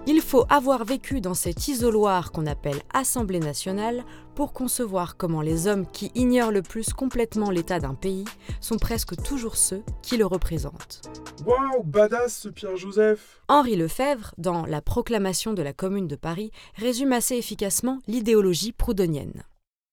il 0.06 0.22
faut 0.22 0.46
avoir 0.48 0.84
vécu 0.84 1.20
dans 1.20 1.34
cet 1.34 1.68
isoloir 1.68 2.32
qu'on 2.32 2.46
appelle 2.46 2.80
Assemblée 2.94 3.38
nationale 3.38 4.04
pour 4.34 4.54
concevoir 4.54 5.18
comment 5.18 5.42
les 5.42 5.66
hommes 5.66 5.86
qui 5.86 6.10
ignorent 6.14 6.52
le 6.52 6.62
plus 6.62 6.94
complètement 6.94 7.50
l'état 7.50 7.80
d'un 7.80 7.94
pays 7.94 8.24
sont 8.60 8.78
presque 8.78 9.20
toujours 9.22 9.56
ceux 9.56 9.82
qui 10.02 10.16
le 10.16 10.24
représentent. 10.24 11.02
Waouh, 11.44 11.82
badass 11.82 12.34
ce 12.34 12.48
Pierre-Joseph. 12.48 13.42
Henri 13.48 13.76
Lefebvre, 13.76 14.32
dans 14.38 14.64
La 14.64 14.80
proclamation 14.80 15.52
de 15.52 15.62
la 15.62 15.74
Commune 15.74 16.08
de 16.08 16.16
Paris, 16.16 16.50
résume 16.76 17.12
assez 17.12 17.36
efficacement 17.36 17.98
l'idéologie 18.06 18.72
proudhonienne. 18.72 19.42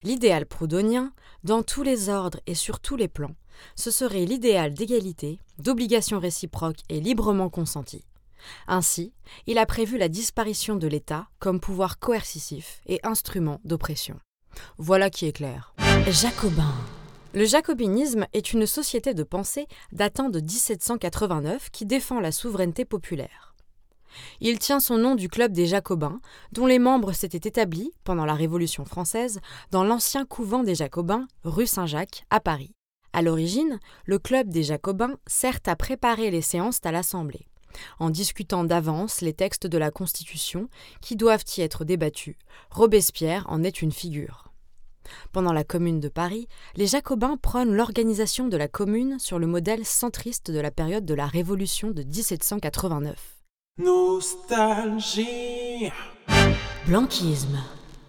L'idéal 0.04 0.46
proudhonien, 0.46 1.12
dans 1.44 1.63
tous 1.63 1.84
les 1.84 2.10
ordres 2.10 2.39
et 2.48 2.56
sur 2.56 2.79
tous 2.79 2.96
les 2.96 3.08
plans, 3.08 3.36
ce 3.75 3.91
serait 3.91 4.25
l'idéal 4.25 4.74
d'égalité, 4.74 5.39
d'obligation 5.60 6.20
réciproque 6.20 6.79
et 6.89 7.00
librement 7.00 7.50
consentie. 7.50 8.06
Ainsi, 8.67 9.13
il 9.46 9.58
a 9.58 9.65
prévu 9.65 9.98
la 9.98 10.10
disparition 10.10 10.75
de 10.75 10.88
l'État 10.88 11.27
comme 11.39 11.60
pouvoir 11.60 12.00
coercitif 12.00 12.82
et 12.86 13.00
instrument 13.03 13.60
d'oppression. 13.65 14.20
Voilà 14.77 15.10
qui 15.10 15.25
est 15.25 15.34
clair. 15.34 15.74
Jacobin. 16.08 16.74
Le 17.34 17.46
jacobinisme 17.46 18.25
est 18.34 18.53
une 18.53 18.65
société 18.65 19.13
de 19.13 19.24
pensée 19.24 19.67
datant 19.91 20.29
de 20.29 20.39
1789 20.39 21.70
qui 21.72 21.86
défend 21.86 22.20
la 22.20 22.32
souveraineté 22.32 22.86
populaire. 22.86 23.47
Il 24.42 24.60
tient 24.60 24.80
son 24.80 24.98
nom 24.98 25.16
du 25.16 25.30
club 25.30 25.52
des 25.52 25.66
Jacobins, 25.66 26.20
dont 26.52 26.66
les 26.66 26.80
membres 26.80 27.14
s'étaient 27.14 27.48
établis, 27.48 27.92
pendant 28.04 28.26
la 28.26 28.36
Révolution 28.36 28.86
française, 28.86 29.40
dans 29.72 29.84
l'ancien 29.84 30.26
couvent 30.26 30.64
des 30.64 30.76
Jacobins, 30.76 31.28
rue 31.44 31.68
Saint-Jacques, 31.68 32.26
à 32.30 32.40
Paris. 32.40 32.74
À 33.14 33.22
l'origine, 33.22 33.80
le 34.06 34.20
club 34.20 34.50
des 34.50 34.64
Jacobins 34.64 35.18
sert 35.26 35.60
à 35.66 35.76
préparer 35.76 36.30
les 36.32 36.42
séances 36.42 36.80
à 36.84 36.92
l'Assemblée 36.92 37.48
en 38.00 38.10
discutant 38.10 38.64
d'avance 38.64 39.22
les 39.22 39.34
textes 39.34 39.68
de 39.68 39.78
la 39.78 39.92
Constitution 39.92 40.70
qui 41.02 41.16
doivent 41.16 41.46
y 41.58 41.62
être 41.62 41.86
débattus. 41.86 42.38
Robespierre 42.72 43.46
en 43.50 43.64
est 43.64 43.82
une 43.82 43.92
figure. 43.92 44.52
Pendant 45.32 45.54
la 45.54 45.64
Commune 45.64 46.02
de 46.02 46.10
Paris, 46.10 46.48
les 46.76 46.88
Jacobins 46.88 47.38
prônent 47.38 47.74
l'organisation 47.74 48.48
de 48.48 48.58
la 48.58 48.68
Commune 48.68 49.20
sur 49.20 49.40
le 49.40 49.48
modèle 49.48 49.86
centriste 49.86 50.52
de 50.52 50.60
la 50.60 50.72
période 50.72 51.06
de 51.06 51.14
la 51.14 51.28
Révolution 51.28 51.92
de 51.92 52.04
1789. 52.04 53.37
Nostalgie. 53.79 55.13
Blanquisme. 56.88 57.60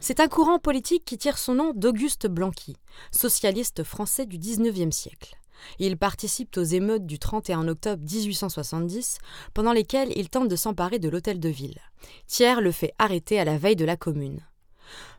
C'est 0.01 0.19
un 0.19 0.29
courant 0.29 0.59
politique 0.59 1.05
qui 1.05 1.19
tire 1.19 1.37
son 1.37 1.57
nom 1.57 1.73
d'Auguste 1.75 2.27
Blanqui, 2.27 2.75
socialiste 3.11 3.85
français 3.85 4.25
du 4.25 4.39
XIXe 4.39 4.97
siècle. 4.97 5.37
Il 5.79 5.99
participe 5.99 6.57
aux 6.57 6.63
émeutes 6.63 7.05
du 7.05 7.19
31 7.19 7.69
octobre 7.69 8.03
1870, 8.03 9.19
pendant 9.53 9.75
lesquelles 9.75 10.11
il 10.17 10.31
tente 10.31 10.49
de 10.49 10.57
s'emparer 10.57 10.99
de 10.99 11.11
l'hôtel 11.11 11.39
de 11.39 11.51
ville. 11.51 11.81
Thiers 12.27 12.63
le 12.63 12.73
fait 12.73 12.95
arrêter 12.99 13.39
à 13.39 13.45
la 13.45 13.59
veille 13.59 13.77
de 13.77 13.85
la 13.85 13.99
Commune. 13.99 14.41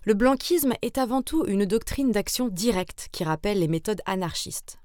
Le 0.04 0.16
blanquisme 0.16 0.74
est 0.82 0.98
avant 0.98 1.22
tout 1.22 1.46
une 1.46 1.66
doctrine 1.66 2.12
d'action 2.12 2.48
directe 2.48 3.10
qui 3.12 3.24
rappelle 3.24 3.60
les 3.60 3.68
méthodes 3.68 4.02
anarchistes. 4.08 4.80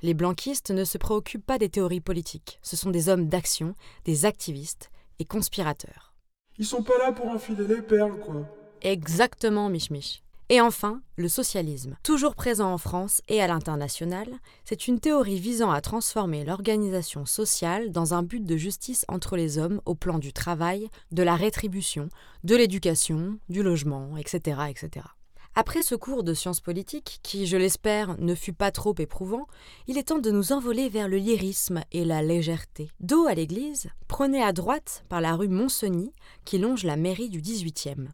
Les 0.00 0.14
blanquistes 0.14 0.70
ne 0.70 0.84
se 0.84 0.96
préoccupent 0.96 1.44
pas 1.44 1.58
des 1.58 1.68
théories 1.68 2.00
politiques, 2.00 2.58
ce 2.62 2.74
sont 2.74 2.90
des 2.90 3.10
hommes 3.10 3.28
d'action, 3.28 3.74
des 4.06 4.24
activistes 4.24 4.90
et 5.20 5.24
conspirateurs. 5.24 6.14
Ils 6.58 6.66
sont 6.66 6.82
pas 6.82 6.98
là 6.98 7.12
pour 7.12 7.28
enfiler 7.28 7.66
les 7.68 7.82
perles, 7.82 8.18
quoi. 8.18 8.44
Exactement, 8.82 9.68
Mich 9.68 9.90
Mich. 9.90 10.24
Et 10.48 10.60
enfin, 10.60 11.00
le 11.16 11.28
socialisme. 11.28 11.96
Toujours 12.02 12.34
présent 12.34 12.72
en 12.72 12.78
France 12.78 13.22
et 13.28 13.40
à 13.40 13.46
l'international, 13.46 14.26
c'est 14.64 14.88
une 14.88 14.98
théorie 14.98 15.38
visant 15.38 15.70
à 15.70 15.80
transformer 15.80 16.44
l'organisation 16.44 17.24
sociale 17.24 17.92
dans 17.92 18.14
un 18.14 18.24
but 18.24 18.44
de 18.44 18.56
justice 18.56 19.04
entre 19.06 19.36
les 19.36 19.58
hommes 19.58 19.80
au 19.84 19.94
plan 19.94 20.18
du 20.18 20.32
travail, 20.32 20.88
de 21.12 21.22
la 21.22 21.36
rétribution, 21.36 22.08
de 22.42 22.56
l'éducation, 22.56 23.38
du 23.48 23.62
logement, 23.62 24.16
etc., 24.16 24.62
etc. 24.68 25.06
Après 25.54 25.82
ce 25.82 25.94
cours 25.94 26.22
de 26.22 26.32
sciences 26.32 26.60
politiques, 26.60 27.18
qui, 27.22 27.46
je 27.46 27.56
l'espère, 27.56 28.16
ne 28.18 28.34
fut 28.34 28.52
pas 28.52 28.70
trop 28.70 28.94
éprouvant, 28.98 29.46
il 29.88 29.98
est 29.98 30.04
temps 30.04 30.20
de 30.20 30.30
nous 30.30 30.52
envoler 30.52 30.88
vers 30.88 31.08
le 31.08 31.16
lyrisme 31.16 31.82
et 31.90 32.04
la 32.04 32.22
légèreté. 32.22 32.90
Dos 33.00 33.26
à 33.26 33.34
l'église, 33.34 33.88
prenez 34.06 34.42
à 34.42 34.52
droite 34.52 35.04
par 35.08 35.20
la 35.20 35.34
rue 35.34 35.48
Monseny, 35.48 36.12
qui 36.44 36.58
longe 36.58 36.84
la 36.84 36.96
mairie 36.96 37.30
du 37.30 37.40
18e. 37.40 38.08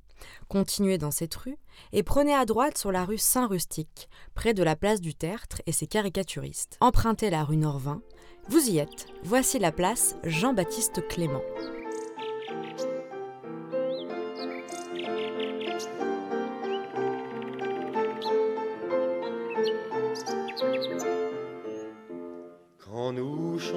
Continuez 0.49 0.97
dans 0.97 1.11
cette 1.11 1.35
rue 1.35 1.59
et 1.93 2.03
prenez 2.03 2.35
à 2.35 2.47
droite 2.47 2.79
sur 2.79 2.91
la 2.91 3.05
rue 3.05 3.19
Saint-Rustique, 3.19 4.09
près 4.35 4.55
de 4.55 4.63
la 4.63 4.75
place 4.75 5.03
du 5.03 5.15
Tertre 5.15 5.61
et 5.67 5.73
ses 5.73 5.87
caricaturistes. 5.87 6.79
Empruntez 6.81 7.29
la 7.29 7.45
rue 7.45 7.59
Norvin. 7.59 8.01
Vous 8.49 8.71
y 8.71 8.79
êtes. 8.79 9.07
Voici 9.23 9.59
la 9.59 9.73
place 9.73 10.17
Jean-Baptiste 10.25 11.07
Clément. 11.09 11.43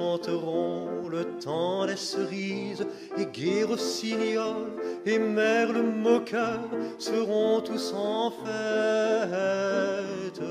chanterons 0.00 1.08
le 1.08 1.24
temps 1.38 1.86
des 1.86 1.96
cerises 1.96 2.86
et 3.18 3.26
gai 3.26 3.64
rossignol 3.64 4.68
et 5.04 5.18
merle 5.18 5.82
moqueur 5.82 6.60
seront 6.98 7.60
tous 7.60 7.92
en 7.94 8.30
fête. 8.30 10.42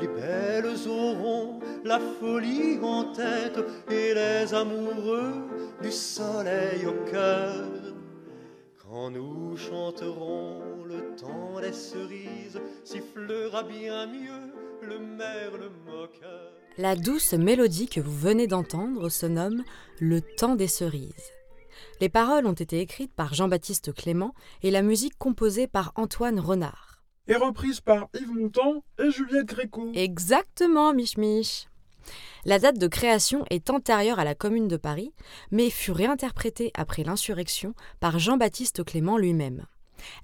Les 0.00 0.08
belles 0.08 0.88
auront 0.88 1.60
la 1.84 1.98
folie 1.98 2.78
en 2.82 3.04
tête 3.12 3.58
et 3.90 4.14
les 4.14 4.52
amoureux 4.52 5.48
du 5.82 5.90
soleil 5.90 6.86
au 6.86 7.10
cœur. 7.10 7.64
Quand 8.78 9.10
nous 9.10 9.56
chanterons 9.56 10.84
le 10.86 11.14
temps 11.16 11.60
des 11.60 11.72
cerises, 11.72 12.60
sifflera 12.84 13.62
bien 13.62 14.06
mieux 14.06 14.52
le 14.82 14.98
merle 14.98 15.70
moqueur. 15.86 16.61
La 16.78 16.96
douce 16.96 17.34
mélodie 17.34 17.86
que 17.86 18.00
vous 18.00 18.16
venez 18.16 18.46
d'entendre 18.46 19.10
se 19.10 19.26
nomme 19.26 19.62
Le 20.00 20.22
temps 20.22 20.56
des 20.56 20.68
cerises. 20.68 21.12
Les 22.00 22.08
paroles 22.08 22.46
ont 22.46 22.54
été 22.54 22.80
écrites 22.80 23.12
par 23.12 23.34
Jean-Baptiste 23.34 23.92
Clément 23.92 24.34
et 24.62 24.70
la 24.70 24.80
musique 24.80 25.18
composée 25.18 25.66
par 25.66 25.92
Antoine 25.96 26.40
Renard. 26.40 27.02
Et 27.28 27.36
reprise 27.36 27.82
par 27.82 28.08
Yves 28.14 28.32
Montand 28.32 28.84
et 28.98 29.10
Juliette 29.10 29.46
Gréco. 29.46 29.92
Exactement, 29.94 30.94
Mich 30.94 31.18
Mich. 31.18 31.68
La 32.46 32.58
date 32.58 32.78
de 32.78 32.86
création 32.86 33.44
est 33.50 33.68
antérieure 33.68 34.18
à 34.18 34.24
la 34.24 34.34
Commune 34.34 34.66
de 34.66 34.78
Paris, 34.78 35.12
mais 35.50 35.68
fut 35.68 35.92
réinterprétée 35.92 36.70
après 36.74 37.04
l'insurrection 37.04 37.74
par 38.00 38.18
Jean-Baptiste 38.18 38.82
Clément 38.82 39.18
lui-même. 39.18 39.66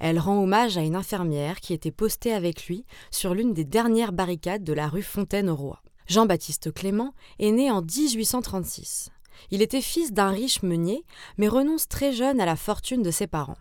Elle 0.01 0.19
rend 0.19 0.43
hommage 0.43 0.79
à 0.79 0.81
une 0.81 0.97
infirmière 0.97 1.61
qui 1.61 1.75
était 1.75 1.93
postée 1.93 2.33
avec 2.33 2.67
lui 2.67 2.87
sur 3.11 3.35
l'une 3.35 3.53
des 3.53 3.65
dernières 3.65 4.13
barricades 4.13 4.65
de 4.65 4.73
la 4.73 4.89
rue 4.89 5.03
Fontaine-au-Roi. 5.03 5.83
Jean-Baptiste 6.09 6.73
Clément 6.73 7.13
est 7.39 7.51
né 7.51 7.71
en 7.71 7.83
1836. 7.83 9.11
Il 9.51 9.61
était 9.61 9.83
fils 9.83 10.13
d'un 10.13 10.31
riche 10.31 10.63
meunier, 10.63 11.05
mais 11.37 11.49
renonce 11.49 11.87
très 11.87 12.13
jeune 12.13 12.41
à 12.41 12.47
la 12.47 12.57
fortune 12.57 13.03
de 13.03 13.11
ses 13.11 13.27
parents. 13.27 13.59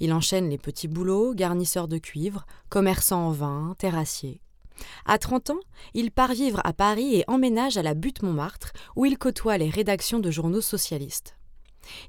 Il 0.00 0.12
enchaîne 0.12 0.50
les 0.50 0.58
petits 0.58 0.88
boulots, 0.88 1.32
garnisseur 1.32 1.86
de 1.86 1.98
cuivre, 1.98 2.44
commerçant 2.70 3.28
en 3.28 3.30
vin, 3.30 3.76
terrassier. 3.78 4.40
À 5.04 5.18
30 5.18 5.50
ans, 5.50 5.60
il 5.94 6.10
part 6.10 6.32
vivre 6.32 6.60
à 6.64 6.72
Paris 6.72 7.14
et 7.14 7.24
emménage 7.28 7.76
à 7.78 7.82
la 7.82 7.94
butte 7.94 8.22
Montmartre, 8.22 8.72
où 8.96 9.06
il 9.06 9.16
côtoie 9.16 9.56
les 9.56 9.70
rédactions 9.70 10.18
de 10.18 10.30
journaux 10.30 10.60
socialistes. 10.60 11.36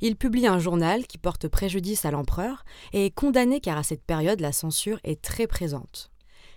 Il 0.01 0.15
publie 0.15 0.47
un 0.47 0.57
journal 0.57 1.05
qui 1.05 1.19
porte 1.19 1.47
préjudice 1.47 2.03
à 2.03 2.09
l'empereur 2.09 2.65
et 2.93 3.05
est 3.05 3.11
condamné 3.11 3.61
car 3.61 3.77
à 3.77 3.83
cette 3.83 4.03
période 4.03 4.41
la 4.41 4.51
censure 4.51 4.99
est 5.03 5.21
très 5.21 5.45
présente. 5.45 6.09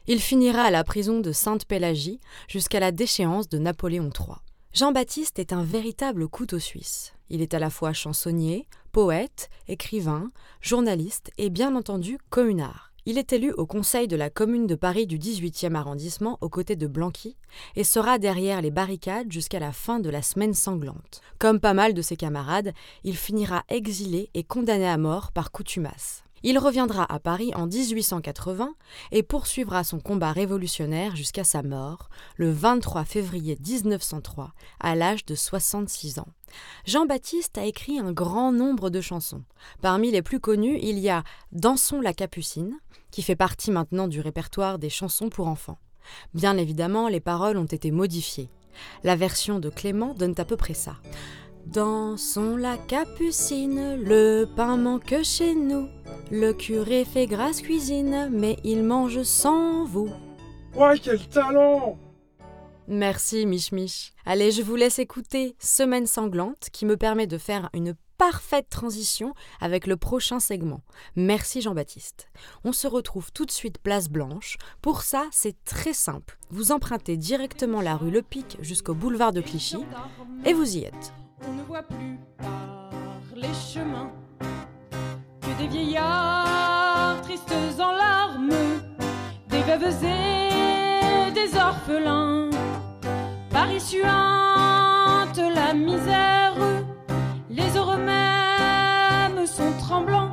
Il 0.07 0.21
finira 0.21 0.63
à 0.63 0.71
la 0.71 0.85
prison 0.85 1.21
de 1.21 1.33
Sainte-Pélagie 1.33 2.21
jusqu'à 2.49 2.81
la 2.81 2.91
déchéance 2.91 3.49
de 3.49 3.59
Napoléon 3.59 4.11
III. 4.11 4.37
Jean-Baptiste 4.73 5.39
est 5.39 5.53
un 5.53 5.63
véritable 5.63 6.29
couteau 6.29 6.59
suisse. 6.59 7.13
Il 7.29 7.43
est 7.43 7.55
à 7.55 7.59
la 7.59 7.71
fois 7.71 7.93
chansonnier, 7.93 8.67
poète, 8.93 9.51
écrivain, 9.69 10.31
journaliste 10.61 11.31
et 11.39 11.51
bien 11.51 11.77
entendu 11.77 12.19
communard. 12.31 12.91
Il 13.07 13.19
est 13.19 13.33
élu 13.33 13.53
au 13.53 13.67
conseil 13.67 14.09
de 14.09 14.17
la 14.17 14.31
commune 14.31 14.67
de 14.67 14.75
Paris 14.75 15.07
du 15.07 15.19
18e 15.19 15.75
arrondissement 15.75 16.39
aux 16.41 16.49
côtés 16.49 16.77
de 16.77 16.87
Blanqui 16.87 17.37
et 17.75 17.85
sera 17.85 18.19
derrière 18.19 18.61
les 18.61 18.71
barricades 18.71 19.33
jusqu'à 19.33 19.59
la 19.59 19.73
fin 19.73 20.01
de 20.01 20.11
la 20.11 20.23
semaine 20.23 20.55
sanglante. 20.55 21.21
Comme 21.39 21.61
pas 21.61 21.75
mal 21.75 21.95
de 21.95 22.03
ses 22.03 22.17
camarades, 22.17 22.73
il 23.03 23.17
finira 23.17 23.65
exilé 23.69 24.31
et 24.35 24.45
condamné 24.45 24.87
à 24.87 24.99
mort 24.99 25.33
par 25.33 25.51
coutumasse. 25.51 26.23
Il 26.43 26.59
reviendra 26.59 27.05
à 27.13 27.19
Paris 27.19 27.53
en 27.55 27.67
1880 27.67 28.75
et 29.13 29.23
poursuivra 29.23 29.85
son 29.85 30.01
combat 30.01 30.33
révolutionnaire 30.33 31.15
jusqu'à 31.15 31.45
sa 31.45 31.63
mort, 31.63 32.09
le 32.37 32.51
23 32.51 33.05
février 33.05 33.59
1903, 33.61 34.53
à 34.81 34.95
l'âge 34.95 35.27
de 35.27 35.35
66 35.35 36.19
ans. 36.19 36.29
Jean-Baptiste 36.87 37.59
a 37.59 37.67
écrit 37.67 37.99
un 37.99 38.13
grand 38.13 38.53
nombre 38.53 38.89
de 38.89 39.03
chansons. 39.03 39.43
Parmi 39.83 40.11
les 40.11 40.23
plus 40.23 40.41
connues, 40.41 40.79
il 40.81 40.99
y 40.99 41.11
a 41.11 41.25
Dansons 41.53 42.01
la 42.01 42.15
Capucine, 42.15 42.79
qui 43.11 43.23
fait 43.23 43.37
partie 43.37 43.71
maintenant 43.71 44.09
du 44.09 44.21
répertoire 44.21 44.79
des 44.79 44.91
chansons 44.91 45.29
pour 45.29 45.47
enfants. 45.47 45.79
Bien 46.33 46.57
évidemment, 46.57 47.09
les 47.09 47.21
paroles 47.21 47.59
ont 47.59 47.65
été 47.65 47.91
modifiées. 47.91 48.49
La 49.05 49.15
version 49.15 49.59
de 49.59 49.69
Clément 49.69 50.15
donne 50.15 50.35
à 50.39 50.45
peu 50.47 50.57
près 50.57 50.75
ça. 50.75 50.97
Dansons 51.73 52.57
la 52.57 52.77
capucine, 52.77 53.95
le 54.03 54.45
pain 54.45 54.77
manque 54.77 55.15
chez 55.23 55.55
nous. 55.55 55.89
Le 56.33 56.53
curé 56.53 57.05
fait 57.05 57.29
grasse 57.29 57.63
cuisine, 57.63 58.29
mais 58.33 58.57
il 58.65 58.83
mange 58.83 59.23
sans 59.23 59.85
vous. 59.85 60.11
Ouais, 60.75 60.99
quel 60.99 61.25
talent 61.29 61.97
Merci, 62.89 63.47
Mich 63.47 63.71
Mich. 63.71 64.15
Allez, 64.27 64.51
je 64.51 64.63
vous 64.63 64.75
laisse 64.75 64.99
écouter 64.99 65.55
Semaine 65.61 66.09
sanglante 66.09 66.71
qui 66.73 66.87
me 66.87 66.97
permet 66.97 67.29
de 67.29 67.39
faire 67.39 67.71
une 67.73 67.95
parfaite 68.19 68.69
transition 68.69 69.33
avec 69.61 69.87
le 69.87 69.97
prochain 69.97 70.41
segment. 70.41 70.83
Merci 71.15 71.61
Jean-Baptiste. 71.61 72.27
On 72.65 72.73
se 72.73 72.89
retrouve 72.89 73.31
tout 73.33 73.47
de 73.47 73.51
suite 73.53 73.79
place 73.79 74.09
Blanche. 74.09 74.59
Pour 74.83 75.03
ça, 75.03 75.27
c'est 75.31 75.63
très 75.65 75.93
simple. 75.93 76.37
Vous 76.51 76.73
empruntez 76.73 77.17
directement 77.17 77.81
la 77.81 77.97
rue 77.97 78.11
Le 78.11 78.23
Pic 78.23 78.59
jusqu'au 78.61 78.95
boulevard 78.95 79.33
de 79.33 79.41
Clichy 79.41 79.79
et 80.45 80.53
vous 80.53 80.77
y 80.77 80.83
êtes. 80.83 81.13
On 81.49 81.53
ne 81.53 81.63
voit 81.63 81.83
plus 81.83 82.19
par 82.39 82.91
les 83.35 83.55
chemins 83.55 84.11
que 85.41 85.59
des 85.59 85.69
vieillards 85.69 87.21
tristes 87.23 87.53
en 87.79 87.93
larmes, 87.93 88.51
des 89.49 89.63
veuves 89.63 90.05
et 90.05 91.31
des 91.33 91.57
orphelins. 91.57 92.51
Paris 93.51 93.81
suinte 93.81 95.41
la 95.55 95.73
misère, 95.75 96.55
les 97.49 97.77
heureux 97.77 97.99
même 97.99 99.47
sont 99.47 99.73
tremblants. 99.79 100.31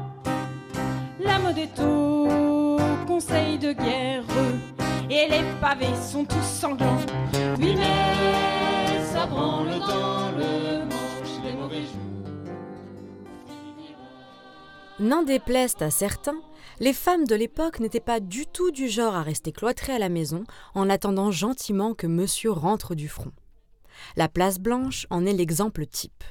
La 1.19 1.39
mode 1.39 1.57
est 1.57 1.79
au 1.79 2.77
conseil 3.07 3.57
de 3.57 3.71
guerre 3.71 4.23
et 5.09 5.27
les 5.29 5.43
pavés 5.61 5.95
sont 5.95 6.25
tous 6.25 6.43
sanglants. 6.43 6.97
Oui, 7.59 7.75
mais 7.77 8.86
ça. 9.17 9.27
N'en 14.99 15.21
déplaise 15.21 15.75
à 15.79 15.91
certains, 15.91 16.41
les 16.79 16.93
femmes 16.93 17.25
de 17.25 17.35
l'époque 17.35 17.79
n'étaient 17.79 17.99
pas 17.99 18.19
du 18.19 18.47
tout 18.47 18.71
du 18.71 18.89
genre 18.89 19.15
à 19.15 19.21
rester 19.21 19.51
cloîtrées 19.51 19.93
à 19.93 19.99
la 19.99 20.09
maison 20.09 20.43
en 20.73 20.89
attendant 20.89 21.31
gentiment 21.31 21.93
que 21.93 22.07
monsieur 22.07 22.51
rentre 22.51 22.95
du 22.95 23.07
front. 23.07 23.31
La 24.15 24.27
place 24.27 24.59
Blanche 24.59 25.05
en 25.09 25.25
est 25.25 25.33
l'exemple 25.33 25.85
type. 25.85 26.23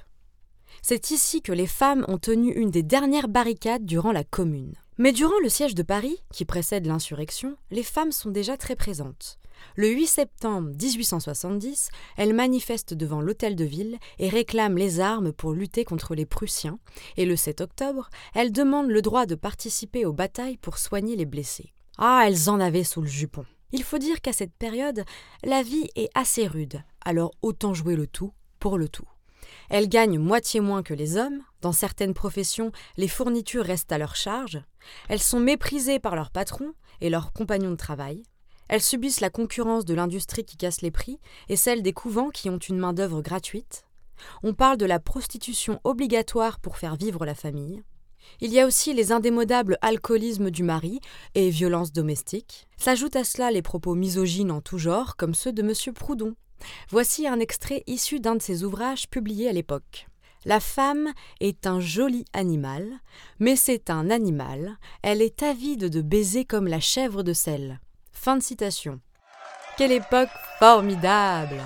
C'est 0.82 1.10
ici 1.10 1.42
que 1.42 1.52
les 1.52 1.66
femmes 1.66 2.04
ont 2.08 2.18
tenu 2.18 2.52
une 2.52 2.70
des 2.70 2.82
dernières 2.82 3.28
barricades 3.28 3.84
durant 3.84 4.12
la 4.12 4.24
Commune. 4.24 4.74
Mais 4.98 5.12
durant 5.12 5.38
le 5.42 5.48
siège 5.48 5.74
de 5.74 5.82
Paris, 5.82 6.22
qui 6.32 6.44
précède 6.44 6.86
l'insurrection, 6.86 7.56
les 7.70 7.82
femmes 7.82 8.12
sont 8.12 8.30
déjà 8.30 8.56
très 8.56 8.76
présentes. 8.76 9.38
Le 9.76 9.88
8 9.88 10.06
septembre 10.06 10.70
1870, 10.70 11.90
elles 12.16 12.34
manifestent 12.34 12.94
devant 12.94 13.20
l'hôtel 13.20 13.56
de 13.56 13.64
ville 13.64 13.98
et 14.18 14.28
réclament 14.28 14.78
les 14.78 15.00
armes 15.00 15.32
pour 15.32 15.52
lutter 15.52 15.84
contre 15.84 16.14
les 16.14 16.26
Prussiens, 16.26 16.78
et 17.16 17.26
le 17.26 17.36
7 17.36 17.60
octobre, 17.60 18.08
elles 18.34 18.52
demandent 18.52 18.90
le 18.90 19.02
droit 19.02 19.26
de 19.26 19.34
participer 19.34 20.06
aux 20.06 20.12
batailles 20.12 20.56
pour 20.56 20.78
soigner 20.78 21.16
les 21.16 21.26
blessés. 21.26 21.72
Ah, 21.98 22.24
elles 22.26 22.50
en 22.50 22.60
avaient 22.60 22.84
sous 22.84 23.00
le 23.00 23.06
jupon. 23.06 23.44
Il 23.72 23.82
faut 23.82 23.98
dire 23.98 24.20
qu'à 24.20 24.32
cette 24.32 24.54
période, 24.54 25.04
la 25.44 25.62
vie 25.62 25.88
est 25.96 26.10
assez 26.14 26.46
rude, 26.46 26.82
alors 27.04 27.32
autant 27.42 27.74
jouer 27.74 27.96
le 27.96 28.06
tout 28.06 28.32
pour 28.58 28.78
le 28.78 28.88
tout. 28.88 29.08
Elles 29.68 29.88
gagnent 29.88 30.18
moitié 30.18 30.60
moins 30.60 30.82
que 30.82 30.94
les 30.94 31.16
hommes, 31.16 31.42
dans 31.60 31.72
certaines 31.72 32.14
professions, 32.14 32.72
les 32.96 33.08
fournitures 33.08 33.64
restent 33.64 33.92
à 33.92 33.98
leur 33.98 34.14
charge, 34.14 34.60
elles 35.08 35.20
sont 35.20 35.40
méprisées 35.40 35.98
par 35.98 36.14
leurs 36.14 36.30
patrons 36.30 36.72
et 37.00 37.10
leurs 37.10 37.32
compagnons 37.32 37.70
de 37.70 37.76
travail, 37.76 38.22
elles 38.68 38.82
subissent 38.82 39.20
la 39.20 39.30
concurrence 39.30 39.84
de 39.84 39.94
l'industrie 39.94 40.44
qui 40.44 40.56
casse 40.56 40.82
les 40.82 40.90
prix 40.90 41.18
et 41.48 41.56
celle 41.56 41.82
des 41.82 41.92
couvents 41.92 42.30
qui 42.30 42.50
ont 42.50 42.58
une 42.58 42.78
main-d'œuvre 42.78 43.22
gratuite. 43.22 43.86
On 44.42 44.54
parle 44.54 44.78
de 44.78 44.86
la 44.86 44.98
prostitution 44.98 45.80
obligatoire 45.84 46.58
pour 46.60 46.78
faire 46.78 46.96
vivre 46.96 47.26
la 47.26 47.34
famille. 47.34 47.82
Il 48.40 48.52
y 48.52 48.60
a 48.60 48.66
aussi 48.66 48.92
les 48.92 49.12
indémodables 49.12 49.78
alcoolismes 49.82 50.50
du 50.50 50.62
mari 50.62 51.00
et 51.34 51.50
violences 51.50 51.92
domestiques. 51.92 52.66
S'ajoutent 52.76 53.16
à 53.16 53.24
cela 53.24 53.50
les 53.50 53.62
propos 53.62 53.94
misogynes 53.94 54.50
en 54.50 54.60
tout 54.60 54.78
genre, 54.78 55.16
comme 55.16 55.34
ceux 55.34 55.52
de 55.52 55.62
M. 55.62 55.94
Proudhon. 55.94 56.34
Voici 56.90 57.26
un 57.26 57.38
extrait 57.38 57.82
issu 57.86 58.18
d'un 58.18 58.36
de 58.36 58.42
ses 58.42 58.64
ouvrages 58.64 59.08
publiés 59.08 59.48
à 59.48 59.52
l'époque. 59.52 60.08
La 60.44 60.60
femme 60.60 61.12
est 61.40 61.66
un 61.66 61.80
joli 61.80 62.24
animal, 62.32 63.00
mais 63.40 63.56
c'est 63.56 63.90
un 63.90 64.10
animal, 64.10 64.78
elle 65.02 65.20
est 65.20 65.42
avide 65.42 65.88
de 65.88 66.02
baiser 66.02 66.44
comme 66.44 66.68
la 66.68 66.78
chèvre 66.78 67.24
de 67.24 67.32
sel. 67.32 67.80
Fin 68.16 68.36
de 68.36 68.42
citation. 68.42 68.98
Quelle 69.76 69.92
époque 69.92 70.30
formidable 70.58 71.62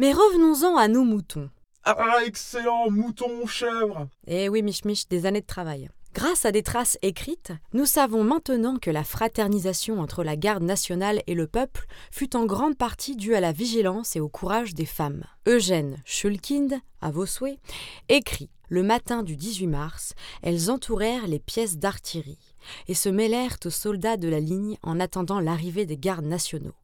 Mais 0.00 0.12
revenons-en 0.12 0.76
à 0.76 0.88
nos 0.88 1.04
moutons. 1.04 1.48
Ah, 1.84 2.18
excellent, 2.26 2.90
mouton, 2.90 3.46
chèvre 3.46 4.08
Eh 4.26 4.48
oui, 4.48 4.62
Mich 4.62 4.84
Mich, 4.84 5.06
des 5.08 5.26
années 5.26 5.42
de 5.42 5.46
travail. 5.46 5.88
Grâce 6.12 6.44
à 6.44 6.50
des 6.50 6.64
traces 6.64 6.98
écrites, 7.02 7.52
nous 7.72 7.86
savons 7.86 8.24
maintenant 8.24 8.78
que 8.78 8.90
la 8.90 9.04
fraternisation 9.04 10.00
entre 10.00 10.24
la 10.24 10.34
garde 10.34 10.64
nationale 10.64 11.22
et 11.28 11.34
le 11.34 11.46
peuple 11.46 11.86
fut 12.10 12.34
en 12.34 12.46
grande 12.46 12.76
partie 12.76 13.14
due 13.14 13.36
à 13.36 13.40
la 13.40 13.52
vigilance 13.52 14.16
et 14.16 14.20
au 14.20 14.28
courage 14.28 14.74
des 14.74 14.86
femmes. 14.86 15.22
Eugène 15.46 15.98
Schulkind, 16.04 16.80
à 17.00 17.12
vos 17.12 17.26
souhaits, 17.26 17.60
écrit 18.08 18.50
Le 18.68 18.82
matin 18.82 19.22
du 19.22 19.36
18 19.36 19.68
mars, 19.68 20.14
elles 20.42 20.68
entourèrent 20.70 21.28
les 21.28 21.38
pièces 21.38 21.76
d'artillerie 21.76 22.49
et 22.88 22.94
se 22.94 23.08
mêlèrent 23.08 23.58
aux 23.64 23.70
soldats 23.70 24.16
de 24.16 24.28
la 24.28 24.40
ligne 24.40 24.76
en 24.82 25.00
attendant 25.00 25.40
l'arrivée 25.40 25.86
des 25.86 25.96
gardes 25.96 26.26
nationaux. 26.26 26.74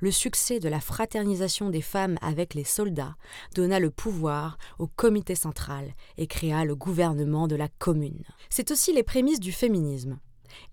Le 0.00 0.10
succès 0.10 0.60
de 0.60 0.68
la 0.68 0.80
fraternisation 0.80 1.70
des 1.70 1.80
femmes 1.80 2.18
avec 2.20 2.54
les 2.54 2.64
soldats 2.64 3.16
donna 3.54 3.78
le 3.78 3.90
pouvoir 3.90 4.58
au 4.78 4.86
comité 4.86 5.34
central 5.34 5.94
et 6.18 6.26
créa 6.26 6.64
le 6.64 6.76
gouvernement 6.76 7.48
de 7.48 7.56
la 7.56 7.68
commune. 7.68 8.24
C'est 8.50 8.70
aussi 8.70 8.92
les 8.92 9.02
prémices 9.02 9.40
du 9.40 9.52
féminisme. 9.52 10.18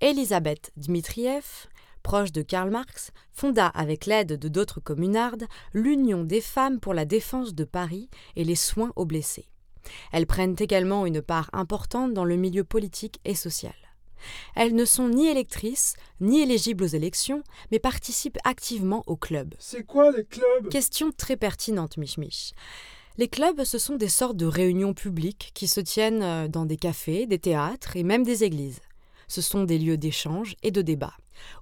Elisabeth 0.01 0.71
Dmitriev, 0.75 1.67
proche 2.03 2.31
de 2.31 2.41
Karl 2.41 2.69
Marx, 2.69 3.11
fonda 3.31 3.67
avec 3.67 4.05
l'aide 4.05 4.37
de 4.37 4.47
d'autres 4.47 4.79
communardes 4.79 5.45
l'Union 5.73 6.23
des 6.23 6.41
femmes 6.41 6.79
pour 6.79 6.93
la 6.93 7.05
défense 7.05 7.53
de 7.53 7.63
Paris 7.63 8.09
et 8.35 8.43
les 8.43 8.55
soins 8.55 8.91
aux 8.95 9.05
blessés. 9.05 9.47
Elles 10.11 10.27
prennent 10.27 10.55
également 10.59 11.05
une 11.05 11.21
part 11.21 11.49
importante 11.53 12.13
dans 12.13 12.25
le 12.25 12.35
milieu 12.35 12.63
politique 12.63 13.19
et 13.25 13.35
social. 13.35 13.73
Elles 14.55 14.75
ne 14.75 14.85
sont 14.85 15.09
ni 15.09 15.27
électrices, 15.27 15.95
ni 16.19 16.41
éligibles 16.41 16.83
aux 16.83 16.87
élections, 16.87 17.43
mais 17.71 17.79
participent 17.79 18.39
activement 18.43 19.03
au 19.07 19.15
club. 19.15 19.53
C'est 19.59 19.83
quoi 19.83 20.11
les 20.11 20.25
clubs? 20.25 20.69
Question 20.69 21.11
très 21.11 21.37
pertinente, 21.37 21.97
Mich 21.97 22.17
Mich. 22.17 22.53
Les 23.17 23.27
clubs, 23.27 23.63
ce 23.63 23.77
sont 23.77 23.95
des 23.95 24.07
sortes 24.07 24.37
de 24.37 24.45
réunions 24.45 24.93
publiques 24.93 25.51
qui 25.53 25.67
se 25.67 25.81
tiennent 25.81 26.23
euh, 26.23 26.47
dans 26.47 26.65
des 26.65 26.77
cafés, 26.77 27.25
des 27.25 27.39
théâtres 27.39 27.97
et 27.97 28.03
même 28.03 28.23
des 28.23 28.43
églises. 28.43 28.79
Ce 29.27 29.41
sont 29.41 29.63
des 29.63 29.77
lieux 29.77 29.97
d'échange 29.97 30.55
et 30.63 30.71
de 30.71 30.81
débat. 30.81 31.13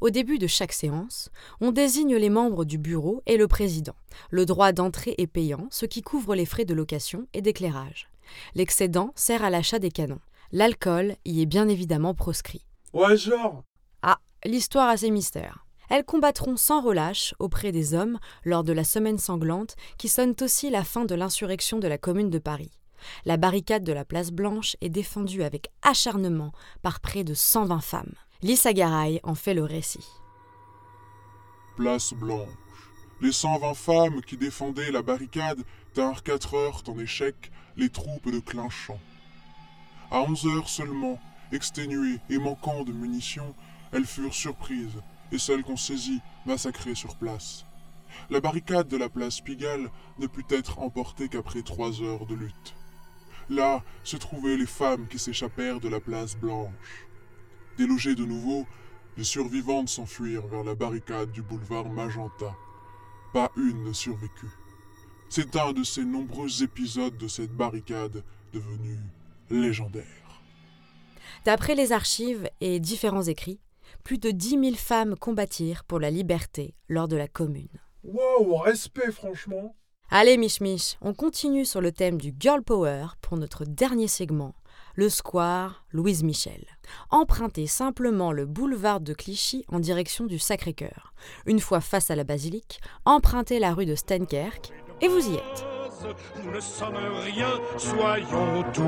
Au 0.01 0.09
début 0.09 0.37
de 0.37 0.47
chaque 0.47 0.71
séance, 0.71 1.29
on 1.59 1.71
désigne 1.71 2.15
les 2.15 2.29
membres 2.29 2.63
du 2.63 2.77
bureau 2.77 3.21
et 3.25 3.37
le 3.37 3.47
président. 3.47 3.95
Le 4.29 4.45
droit 4.45 4.71
d'entrée 4.71 5.15
est 5.17 5.27
payant, 5.27 5.67
ce 5.71 5.85
qui 5.85 6.01
couvre 6.01 6.35
les 6.35 6.45
frais 6.45 6.65
de 6.65 6.73
location 6.73 7.27
et 7.33 7.41
d'éclairage. 7.41 8.07
L'excédent 8.55 9.11
sert 9.15 9.43
à 9.43 9.49
l'achat 9.49 9.79
des 9.79 9.91
canons. 9.91 10.19
L'alcool 10.51 11.15
y 11.25 11.41
est 11.41 11.45
bien 11.45 11.67
évidemment 11.67 12.13
proscrit. 12.13 12.65
Ouais, 12.93 13.17
genre 13.17 13.63
Ah, 14.01 14.19
l'histoire 14.45 14.89
a 14.89 14.97
ses 14.97 15.11
mystères. 15.11 15.65
Elles 15.89 16.05
combattront 16.05 16.57
sans 16.57 16.81
relâche 16.81 17.33
auprès 17.39 17.71
des 17.71 17.93
hommes 17.93 18.19
lors 18.43 18.63
de 18.63 18.73
la 18.73 18.83
semaine 18.83 19.17
sanglante 19.17 19.75
qui 19.97 20.09
sonne 20.09 20.35
aussi 20.41 20.69
la 20.69 20.83
fin 20.83 21.05
de 21.05 21.15
l'insurrection 21.15 21.79
de 21.79 21.87
la 21.87 21.97
commune 21.97 22.29
de 22.29 22.39
Paris. 22.39 22.71
La 23.25 23.37
barricade 23.37 23.83
de 23.83 23.93
la 23.93 24.03
place 24.05 24.31
Blanche 24.31 24.75
est 24.81 24.89
défendue 24.89 25.43
avec 25.43 25.69
acharnement 25.81 26.51
par 26.81 26.99
près 26.99 27.23
de 27.23 27.33
120 27.33 27.79
femmes. 27.79 28.13
Lisa 28.41 28.73
Garay 28.73 29.19
en 29.23 29.35
fait 29.35 29.53
le 29.53 29.63
récit. 29.63 30.05
place 31.75 32.13
Blanche. 32.13 32.49
Les 33.21 33.31
120 33.31 33.73
femmes 33.73 34.21
qui 34.21 34.37
défendaient 34.37 34.91
la 34.91 35.01
barricade 35.01 35.59
tinrent 35.93 36.21
quatre 36.23 36.53
heures 36.53 36.83
en 36.87 36.99
échec 36.99 37.51
les 37.75 37.89
troupes 37.89 38.31
de 38.31 38.39
Clinchamp. 38.39 38.99
À 40.09 40.21
onze 40.21 40.45
heures 40.45 40.69
seulement, 40.69 41.19
exténuées 41.51 42.19
et 42.29 42.37
manquant 42.37 42.83
de 42.83 42.93
munitions, 42.93 43.53
elles 43.91 44.05
furent 44.05 44.33
surprises 44.33 45.01
et 45.31 45.37
celles 45.37 45.63
qu'on 45.63 45.77
saisit 45.77 46.21
massacrées 46.45 46.95
sur 46.95 47.15
place. 47.15 47.65
La 48.29 48.39
barricade 48.39 48.87
de 48.87 48.97
la 48.97 49.09
place 49.09 49.41
Pigalle 49.41 49.89
ne 50.19 50.27
put 50.27 50.45
être 50.49 50.79
emportée 50.79 51.27
qu'après 51.27 51.61
trois 51.61 52.01
heures 52.01 52.25
de 52.25 52.35
lutte. 52.35 52.75
Là 53.49 53.83
se 54.03 54.17
trouvaient 54.17 54.57
les 54.57 54.65
femmes 54.65 55.07
qui 55.07 55.19
s'échappèrent 55.19 55.79
de 55.79 55.89
la 55.89 55.99
place 55.99 56.35
Blanche. 56.37 57.05
Délogées 57.77 58.15
de 58.15 58.25
nouveau, 58.25 58.65
les 59.17 59.23
survivantes 59.23 59.89
s'enfuirent 59.89 60.47
vers 60.47 60.63
la 60.63 60.75
barricade 60.75 61.31
du 61.31 61.41
boulevard 61.41 61.89
Magenta. 61.89 62.55
Pas 63.33 63.51
une 63.57 63.83
ne 63.83 63.93
survécut. 63.93 64.51
C'est 65.29 65.55
un 65.57 65.73
de 65.73 65.83
ces 65.83 66.05
nombreux 66.05 66.63
épisodes 66.63 67.17
de 67.17 67.27
cette 67.27 67.51
barricade 67.51 68.23
devenu 68.53 68.97
légendaire. 69.49 70.03
D'après 71.45 71.75
les 71.75 71.91
archives 71.91 72.49
et 72.61 72.79
différents 72.79 73.23
écrits, 73.23 73.61
plus 74.03 74.17
de 74.17 74.31
10 74.31 74.49
000 74.49 74.75
femmes 74.75 75.15
combattirent 75.15 75.83
pour 75.83 75.99
la 75.99 76.09
liberté 76.09 76.75
lors 76.89 77.07
de 77.07 77.15
la 77.15 77.27
Commune. 77.27 77.67
Wow, 78.03 78.57
respect 78.57 79.11
franchement. 79.11 79.75
Allez, 80.09 80.37
Mich 80.37 80.61
Mich, 80.61 80.97
on 81.01 81.13
continue 81.13 81.65
sur 81.65 81.81
le 81.81 81.91
thème 81.91 82.19
du 82.19 82.33
Girl 82.39 82.63
Power 82.63 83.07
pour 83.21 83.35
notre 83.35 83.65
dernier 83.65 84.07
segment, 84.07 84.55
le 84.95 85.09
square 85.09 85.85
Louise 85.91 86.23
Michel. 86.23 86.65
Empruntez 87.09 87.67
simplement 87.67 88.31
le 88.31 88.45
boulevard 88.45 89.01
de 89.01 89.13
Clichy 89.13 89.65
en 89.67 89.79
direction 89.79 90.25
du 90.25 90.39
Sacré-Cœur. 90.39 91.13
Une 91.45 91.59
fois 91.59 91.81
face 91.81 92.09
à 92.09 92.15
la 92.15 92.23
basilique, 92.23 92.79
empruntez 93.03 93.59
la 93.59 93.73
rue 93.73 93.85
de 93.85 93.95
Steinkerk 93.95 94.71
et 95.01 95.09
vous 95.09 95.29
y 95.29 95.33
êtes. 95.35 95.76
Nous 96.43 96.51
ne 96.51 96.59
sommes 96.59 96.95
rien, 96.95 97.59
soyons 97.77 98.63
tout. 98.73 98.83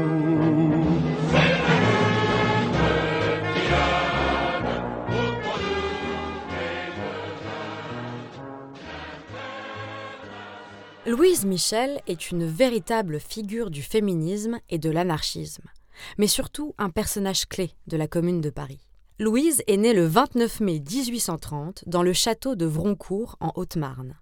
Louise 11.06 11.46
Michel 11.46 12.02
est 12.06 12.30
une 12.30 12.46
véritable 12.46 13.20
figure 13.20 13.72
du 13.72 13.82
féminisme 13.82 14.60
et 14.70 14.78
de 14.78 14.92
l'anarchisme, 14.92 15.66
mais 16.20 16.28
surtout 16.28 16.76
un 16.78 16.92
personnage 16.92 17.48
clé 17.48 17.72
de 17.88 17.98
la 17.98 18.08
Commune 18.08 18.42
de 18.42 18.52
Paris. 18.52 18.86
Louise 19.18 19.64
est 19.68 19.78
née 19.78 19.94
le 19.94 20.06
29 20.06 20.60
mai 20.60 20.80
1830 20.80 21.86
dans 21.88 22.04
le 22.04 22.14
château 22.14 22.56
de 22.56 22.66
Vroncourt 22.66 23.38
en 23.40 23.52
Haute-Marne. 23.56 24.16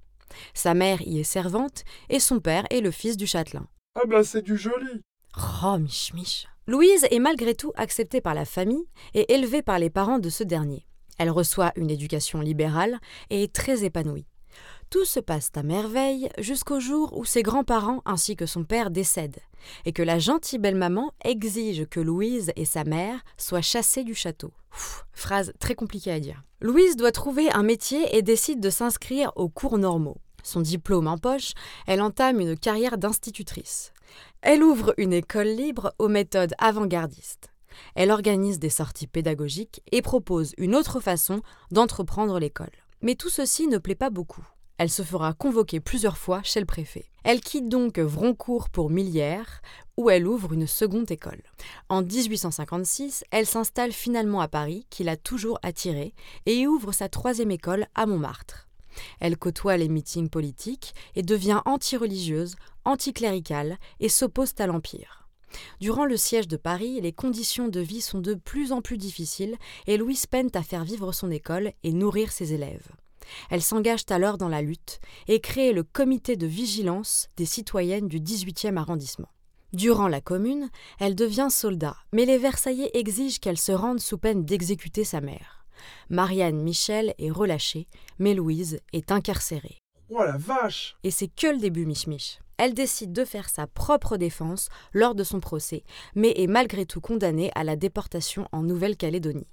Sa 0.53 0.73
mère 0.73 1.01
y 1.01 1.19
est 1.19 1.23
servante 1.23 1.83
et 2.09 2.19
son 2.19 2.39
père 2.39 2.65
est 2.69 2.81
le 2.81 2.91
fils 2.91 3.17
du 3.17 3.27
châtelain. 3.27 3.67
Ah 3.95 4.05
bah 4.07 4.23
c'est 4.23 4.41
du 4.41 4.57
joli. 4.57 5.01
Oh, 5.63 5.77
mich 5.77 6.13
mich. 6.13 6.47
Louise 6.67 7.05
est 7.09 7.19
malgré 7.19 7.55
tout 7.55 7.71
acceptée 7.75 8.21
par 8.21 8.33
la 8.33 8.45
famille 8.45 8.87
et 9.13 9.33
élevée 9.33 9.61
par 9.61 9.79
les 9.79 9.89
parents 9.89 10.19
de 10.19 10.29
ce 10.29 10.43
dernier. 10.43 10.85
Elle 11.17 11.29
reçoit 11.29 11.71
une 11.75 11.89
éducation 11.89 12.41
libérale 12.41 12.99
et 13.29 13.43
est 13.43 13.53
très 13.53 13.83
épanouie. 13.83 14.27
Tout 14.89 15.05
se 15.05 15.19
passe 15.19 15.51
à 15.55 15.63
merveille 15.63 16.29
jusqu'au 16.37 16.79
jour 16.79 17.17
où 17.17 17.25
ses 17.25 17.43
grands-parents 17.43 18.01
ainsi 18.05 18.35
que 18.35 18.45
son 18.45 18.63
père 18.63 18.89
décèdent 18.89 19.41
et 19.85 19.91
que 19.91 20.03
la 20.03 20.17
gentille 20.17 20.59
belle-maman 20.59 21.11
exige 21.25 21.85
que 21.87 21.99
Louise 21.99 22.51
et 22.55 22.65
sa 22.65 22.83
mère 22.85 23.19
soient 23.37 23.61
chassées 23.61 24.03
du 24.03 24.15
château. 24.15 24.53
Phrase 25.11 25.53
très 25.59 25.75
compliquée 25.75 26.11
à 26.11 26.19
dire. 26.19 26.43
Louise 26.59 26.95
doit 26.95 27.11
trouver 27.11 27.51
un 27.51 27.61
métier 27.61 28.17
et 28.17 28.23
décide 28.23 28.59
de 28.59 28.71
s'inscrire 28.71 29.31
aux 29.35 29.47
cours 29.47 29.77
normaux. 29.77 30.17
Son 30.41 30.59
diplôme 30.59 31.07
en 31.07 31.19
poche, 31.19 31.51
elle 31.85 32.01
entame 32.01 32.39
une 32.39 32.57
carrière 32.57 32.97
d'institutrice. 32.97 33.93
Elle 34.41 34.63
ouvre 34.63 34.95
une 34.97 35.13
école 35.13 35.49
libre 35.49 35.93
aux 35.99 36.07
méthodes 36.07 36.55
avant-gardistes. 36.57 37.51
Elle 37.93 38.09
organise 38.09 38.57
des 38.57 38.71
sorties 38.71 39.05
pédagogiques 39.05 39.83
et 39.91 40.01
propose 40.01 40.55
une 40.57 40.73
autre 40.73 40.99
façon 40.99 41.41
d'entreprendre 41.69 42.39
l'école. 42.39 42.71
Mais 43.03 43.13
tout 43.13 43.29
ceci 43.29 43.67
ne 43.67 43.77
plaît 43.77 43.93
pas 43.93 44.09
beaucoup. 44.09 44.47
Elle 44.77 44.91
se 44.91 45.01
fera 45.01 45.33
convoquer 45.33 45.79
plusieurs 45.79 46.17
fois 46.17 46.41
chez 46.43 46.59
le 46.59 46.65
préfet. 46.65 47.05
Elle 47.23 47.41
quitte 47.41 47.67
donc 47.67 47.97
Vroncourt 47.97 48.69
pour 48.69 48.89
Millière, 48.89 49.61
où 49.97 50.09
elle 50.09 50.27
ouvre 50.27 50.53
une 50.53 50.67
seconde 50.67 51.09
école. 51.09 51.41
En 51.89 52.03
1856, 52.03 53.23
elle 53.31 53.47
s'installe 53.47 53.91
finalement 53.91 54.39
à 54.39 54.47
Paris, 54.47 54.85
qui 54.89 55.03
l'a 55.03 55.17
toujours 55.17 55.59
attirée, 55.63 56.13
et 56.45 56.55
y 56.55 56.67
ouvre 56.67 56.91
sa 56.91 57.09
troisième 57.09 57.51
école 57.51 57.87
à 57.95 58.05
Montmartre. 58.05 58.67
Elle 59.19 59.37
côtoie 59.37 59.77
les 59.77 59.89
meetings 59.89 60.29
politiques 60.29 60.93
et 61.15 61.23
devient 61.23 61.61
anti-religieuse, 61.65 62.55
anticléricale 62.85 63.77
et 63.99 64.09
s'oppose 64.09 64.53
à 64.59 64.67
l'Empire. 64.67 65.27
Durant 65.79 66.05
le 66.05 66.17
siège 66.17 66.47
de 66.47 66.57
Paris, 66.57 66.99
les 67.01 67.13
conditions 67.13 67.67
de 67.67 67.79
vie 67.79 68.01
sont 68.01 68.19
de 68.19 68.33
plus 68.33 68.71
en 68.71 68.81
plus 68.81 68.97
difficiles 68.97 69.55
et 69.87 69.97
Louise 69.97 70.25
peine 70.25 70.49
à 70.53 70.61
faire 70.61 70.83
vivre 70.83 71.11
son 71.13 71.31
école 71.31 71.71
et 71.83 71.93
nourrir 71.93 72.31
ses 72.31 72.53
élèves. 72.53 72.87
Elle 73.49 73.61
s'engage 73.61 74.03
alors 74.09 74.37
dans 74.37 74.49
la 74.49 74.61
lutte 74.61 74.99
et 75.27 75.39
crée 75.39 75.73
le 75.73 75.83
comité 75.83 76.35
de 76.35 76.47
vigilance 76.47 77.27
des 77.37 77.45
citoyennes 77.45 78.07
du 78.07 78.19
18e 78.19 78.77
arrondissement. 78.77 79.29
Durant 79.73 80.07
la 80.07 80.21
Commune, 80.21 80.69
elle 80.99 81.15
devient 81.15 81.49
soldat, 81.49 81.97
mais 82.13 82.25
les 82.25 82.37
Versaillais 82.37 82.91
exigent 82.93 83.39
qu'elle 83.39 83.57
se 83.57 83.71
rende 83.73 83.99
sous 83.99 84.17
peine 84.17 84.45
d'exécuter 84.45 85.03
sa 85.03 85.19
mère. 85.19 85.65
Marianne 86.09 86.61
Michel 86.61 87.13
est 87.19 87.31
relâchée, 87.31 87.87
mais 88.17 88.33
Louise 88.33 88.79
est 88.93 89.11
incarcérée. 89.11 89.77
Oh 90.09 90.23
la 90.23 90.37
vache 90.37 90.95
Et 91.03 91.11
c'est 91.11 91.27
que 91.27 91.47
le 91.47 91.57
début, 91.57 91.85
Mich 91.85 92.07
Mich. 92.07 92.39
Elle 92.57 92.73
décide 92.73 93.13
de 93.13 93.25
faire 93.25 93.49
sa 93.49 93.67
propre 93.67 94.17
défense 94.17 94.69
lors 94.93 95.15
de 95.15 95.23
son 95.23 95.39
procès, 95.39 95.83
mais 96.15 96.33
est 96.37 96.47
malgré 96.47 96.85
tout 96.85 97.01
condamnée 97.01 97.51
à 97.53 97.63
la 97.63 97.75
déportation 97.75 98.47
en 98.51 98.63
Nouvelle-Calédonie. 98.63 99.47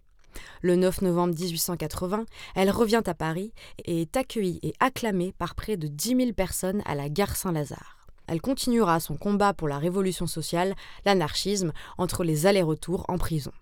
Le 0.63 0.77
9 0.77 1.03
novembre 1.03 1.35
1880, 1.35 2.25
elle 2.55 2.71
revient 2.71 3.03
à 3.07 3.15
Paris 3.15 3.53
et 3.85 4.03
est 4.03 4.17
accueillie 4.17 4.61
et 4.63 4.75
acclamée 4.81 5.33
par 5.39 5.55
près 5.55 5.77
de 5.77 5.89
10 5.89 6.17
000 6.17 6.33
personnes 6.33 6.83
à 6.87 6.95
la 6.95 7.09
gare 7.09 7.37
Saint-Lazare. 7.37 8.07
Elle 8.27 8.41
continuera 8.41 9.01
son 9.01 9.17
combat 9.17 9.53
pour 9.53 9.69
la 9.69 9.79
révolution 9.79 10.27
sociale, 10.27 10.75
l'anarchisme, 11.05 11.73
entre 11.99 12.25
les 12.25 12.47
allers-retours 12.47 13.05
en 13.09 13.19
prison. 13.19 13.53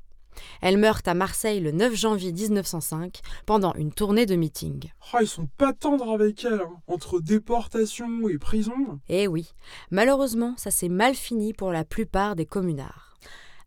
Elle 0.60 0.78
meurt 0.78 1.06
à 1.08 1.14
Marseille 1.14 1.60
le 1.60 1.72
9 1.72 1.94
janvier 1.94 2.32
1905 2.32 3.20
pendant 3.46 3.74
une 3.74 3.92
tournée 3.92 4.26
de 4.26 4.36
meeting. 4.36 4.90
Oh, 5.12 5.18
ils 5.20 5.26
sont 5.26 5.48
pas 5.58 5.72
tendres 5.72 6.10
avec 6.12 6.44
elle, 6.44 6.62
hein. 6.62 6.80
entre 6.86 7.20
déportation 7.20 8.28
et 8.28 8.38
prison. 8.38 9.00
Eh 9.08 9.26
oui, 9.28 9.52
malheureusement, 9.90 10.54
ça 10.56 10.70
s'est 10.70 10.88
mal 10.88 11.14
fini 11.14 11.52
pour 11.52 11.72
la 11.72 11.84
plupart 11.84 12.36
des 12.36 12.46
communards. 12.46 13.14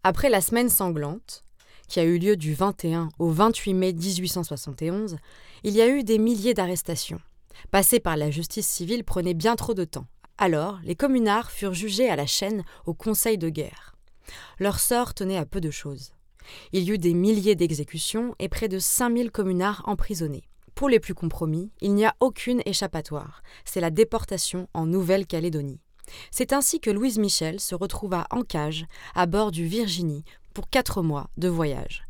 Après 0.03 0.29
la 0.29 0.41
semaine 0.41 0.69
sanglante, 0.69 1.44
qui 1.87 1.99
a 1.99 2.03
eu 2.03 2.17
lieu 2.17 2.35
du 2.35 2.53
21 2.53 3.09
au 3.19 3.29
28 3.29 3.73
mai 3.73 3.93
1871, 3.93 5.17
il 5.63 5.73
y 5.73 5.81
a 5.81 5.87
eu 5.87 6.03
des 6.03 6.17
milliers 6.17 6.53
d'arrestations. 6.53 7.21
Passer 7.71 7.99
par 7.99 8.17
la 8.17 8.31
justice 8.31 8.67
civile 8.67 9.03
prenait 9.03 9.33
bien 9.33 9.55
trop 9.55 9.73
de 9.73 9.85
temps. 9.85 10.07
Alors, 10.37 10.79
les 10.83 10.95
communards 10.95 11.51
furent 11.51 11.73
jugés 11.73 12.09
à 12.09 12.15
la 12.15 12.25
chaîne 12.25 12.63
au 12.85 12.93
Conseil 12.93 13.37
de 13.37 13.49
guerre. 13.49 13.95
Leur 14.59 14.79
sort 14.79 15.13
tenait 15.13 15.37
à 15.37 15.45
peu 15.45 15.61
de 15.61 15.71
choses. 15.71 16.11
Il 16.73 16.83
y 16.83 16.91
eut 16.91 16.97
des 16.97 17.13
milliers 17.13 17.55
d'exécutions 17.55 18.35
et 18.39 18.49
près 18.49 18.67
de 18.67 18.79
5000 18.79 19.31
communards 19.31 19.83
emprisonnés. 19.85 20.43
Pour 20.75 20.89
les 20.89 20.99
plus 20.99 21.13
compromis, 21.13 21.71
il 21.79 21.93
n'y 21.93 22.05
a 22.05 22.15
aucune 22.19 22.61
échappatoire. 22.65 23.41
C'est 23.63 23.79
la 23.79 23.91
déportation 23.91 24.67
en 24.73 24.85
Nouvelle-Calédonie. 24.85 25.79
C'est 26.31 26.53
ainsi 26.53 26.79
que 26.79 26.91
Louise 26.91 27.17
Michel 27.17 27.59
se 27.59 27.75
retrouva 27.75 28.27
en 28.29 28.41
cage 28.41 28.85
à 29.15 29.25
bord 29.25 29.51
du 29.51 29.65
Virginie 29.65 30.25
pour 30.55 30.69
quatre 30.69 31.03
mois 31.03 31.29
de 31.37 31.49
voyage. 31.49 32.03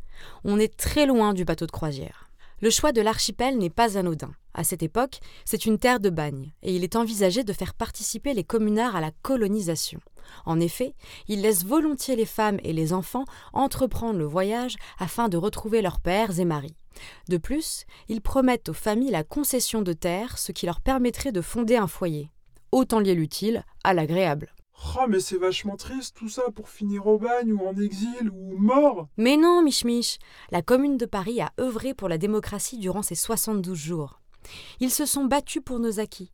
On 0.44 0.58
est 0.58 0.74
très 0.74 1.04
loin 1.04 1.34
du 1.34 1.44
bateau 1.44 1.66
de 1.66 1.72
croisière. 1.72 2.30
Le 2.62 2.70
choix 2.70 2.92
de 2.92 3.02
l'archipel 3.02 3.58
n'est 3.58 3.68
pas 3.68 3.98
anodin. 3.98 4.32
À 4.54 4.64
cette 4.64 4.82
époque, 4.82 5.20
c'est 5.44 5.66
une 5.66 5.78
terre 5.78 6.00
de 6.00 6.08
bagne, 6.08 6.52
et 6.62 6.74
il 6.74 6.84
est 6.84 6.96
envisagé 6.96 7.44
de 7.44 7.52
faire 7.52 7.74
participer 7.74 8.32
les 8.32 8.44
communards 8.44 8.96
à 8.96 9.02
la 9.02 9.10
colonisation. 9.20 10.00
En 10.46 10.58
effet, 10.60 10.94
il 11.28 11.42
laisse 11.42 11.66
volontiers 11.66 12.16
les 12.16 12.24
femmes 12.24 12.58
et 12.62 12.72
les 12.72 12.94
enfants 12.94 13.26
entreprendre 13.52 14.18
le 14.18 14.24
voyage 14.24 14.76
afin 14.98 15.28
de 15.28 15.36
retrouver 15.36 15.82
leurs 15.82 16.00
pères 16.00 16.40
et 16.40 16.46
maris. 16.46 16.76
De 17.28 17.36
plus, 17.36 17.84
ils 18.08 18.22
promettent 18.22 18.70
aux 18.70 18.74
familles 18.74 19.10
la 19.10 19.24
concession 19.24 19.82
de 19.82 19.92
terre, 19.92 20.38
ce 20.38 20.52
qui 20.52 20.64
leur 20.64 20.80
permettrait 20.80 21.32
de 21.32 21.42
fonder 21.42 21.76
un 21.76 21.88
foyer. 21.88 22.30
Autant 22.72 23.00
lier 23.00 23.14
l'utile 23.14 23.64
à 23.84 23.92
l'agréable. 23.92 24.55
Oh, 24.98 25.06
mais 25.08 25.20
c'est 25.20 25.38
vachement 25.38 25.76
triste 25.76 26.16
tout 26.16 26.28
ça 26.28 26.50
pour 26.54 26.68
finir 26.68 27.06
au 27.06 27.18
bagne 27.18 27.52
ou 27.52 27.66
en 27.66 27.76
exil 27.76 28.30
ou 28.32 28.56
mort. 28.56 29.08
Mais 29.16 29.36
non, 29.36 29.62
Mich 29.62 29.84
Mich, 29.84 30.18
la 30.50 30.62
Commune 30.62 30.96
de 30.96 31.06
Paris 31.06 31.40
a 31.40 31.52
œuvré 31.60 31.94
pour 31.94 32.08
la 32.08 32.18
démocratie 32.18 32.78
durant 32.78 33.02
ces 33.02 33.14
72 33.14 33.76
jours. 33.76 34.20
Ils 34.80 34.90
se 34.90 35.06
sont 35.06 35.24
battus 35.24 35.62
pour 35.64 35.80
nos 35.80 35.98
acquis, 35.98 36.30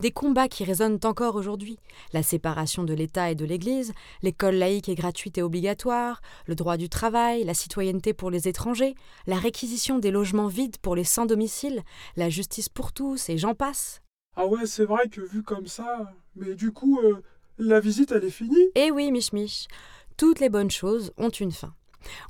Des 0.00 0.10
combats 0.10 0.48
qui 0.48 0.64
résonnent 0.64 1.00
encore 1.04 1.36
aujourd'hui. 1.36 1.78
La 2.12 2.22
séparation 2.22 2.84
de 2.84 2.94
l'État 2.94 3.30
et 3.30 3.34
de 3.34 3.44
l'Église, 3.44 3.92
l'école 4.22 4.54
laïque 4.54 4.88
et 4.88 4.94
gratuite 4.94 5.38
et 5.38 5.42
obligatoire, 5.42 6.20
le 6.46 6.54
droit 6.54 6.76
du 6.76 6.88
travail, 6.88 7.44
la 7.44 7.54
citoyenneté 7.54 8.14
pour 8.14 8.30
les 8.30 8.48
étrangers, 8.48 8.94
la 9.26 9.36
réquisition 9.36 9.98
des 9.98 10.10
logements 10.10 10.48
vides 10.48 10.78
pour 10.78 10.96
les 10.96 11.04
sans 11.04 11.26
domicile, 11.26 11.82
la 12.16 12.30
justice 12.30 12.68
pour 12.68 12.92
tous, 12.92 13.28
et 13.28 13.38
j'en 13.38 13.54
passe. 13.54 14.00
Ah 14.36 14.46
ouais, 14.46 14.66
c'est 14.66 14.84
vrai 14.84 15.08
que 15.08 15.22
vu 15.22 15.42
comme 15.42 15.66
ça. 15.66 16.12
Mais 16.36 16.54
du 16.54 16.70
coup, 16.70 17.00
euh, 17.02 17.22
la 17.58 17.80
visite, 17.80 18.12
elle 18.12 18.24
est 18.24 18.30
finie 18.30 18.68
Eh 18.74 18.90
oui, 18.90 19.10
Mich 19.12 19.32
Mich, 19.32 19.68
toutes 20.16 20.40
les 20.40 20.48
bonnes 20.48 20.70
choses 20.70 21.12
ont 21.16 21.28
une 21.30 21.52
fin. 21.52 21.74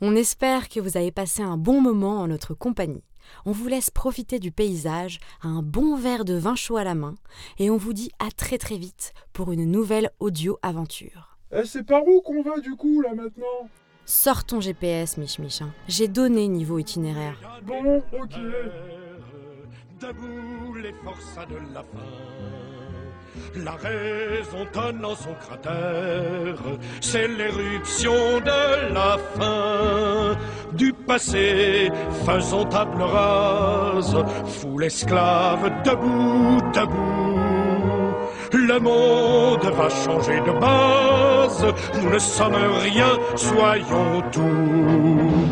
On 0.00 0.16
espère 0.16 0.68
que 0.68 0.80
vous 0.80 0.96
avez 0.96 1.10
passé 1.12 1.42
un 1.42 1.56
bon 1.56 1.80
moment 1.80 2.20
en 2.20 2.28
notre 2.28 2.54
compagnie. 2.54 3.04
On 3.44 3.50
vous 3.52 3.66
laisse 3.66 3.90
profiter 3.90 4.38
du 4.38 4.52
paysage, 4.52 5.18
un 5.42 5.60
bon 5.62 5.96
verre 5.96 6.24
de 6.24 6.34
vin 6.34 6.54
chaud 6.54 6.76
à 6.76 6.84
la 6.84 6.94
main, 6.94 7.16
et 7.58 7.70
on 7.70 7.76
vous 7.76 7.92
dit 7.92 8.10
à 8.20 8.30
très 8.30 8.56
très 8.56 8.76
vite 8.78 9.12
pour 9.32 9.50
une 9.52 9.64
nouvelle 9.70 10.10
audio-aventure. 10.20 11.36
Eh, 11.52 11.64
c'est 11.64 11.82
par 11.84 12.06
où 12.06 12.20
qu'on 12.22 12.42
va 12.42 12.60
du 12.60 12.76
coup, 12.76 13.00
là, 13.00 13.14
maintenant 13.14 13.68
Sors 14.04 14.44
ton 14.44 14.60
GPS, 14.60 15.16
Mich 15.16 15.40
Mich. 15.40 15.60
hein. 15.60 15.74
J'ai 15.88 16.06
donné 16.06 16.46
niveau 16.46 16.78
itinéraire. 16.78 17.36
Bon, 17.64 17.96
ok. 18.12 18.36
Debout 20.00 20.74
les 20.74 20.92
forçats 21.04 21.46
de 21.46 21.56
la 21.74 21.82
faim. 21.82 22.55
La 23.54 23.72
raison 23.72 24.66
tonne 24.72 25.04
en 25.04 25.14
son 25.14 25.34
cratère, 25.34 26.56
c'est 27.00 27.28
l'éruption 27.28 28.40
de 28.40 28.92
la 28.92 29.16
fin. 29.36 30.36
Du 30.72 30.92
passé, 30.92 31.90
faisons 32.26 32.64
table 32.64 33.02
rase, 33.02 34.16
foule 34.46 34.84
esclave, 34.84 35.70
debout, 35.84 36.60
debout. 36.74 37.46
Le 38.52 38.78
monde 38.78 39.64
va 39.64 39.88
changer 39.88 40.40
de 40.40 40.52
base, 40.60 41.66
nous 41.94 42.10
ne 42.10 42.18
sommes 42.18 42.54
rien, 42.54 43.18
soyons 43.36 44.22
tout. 44.32 45.46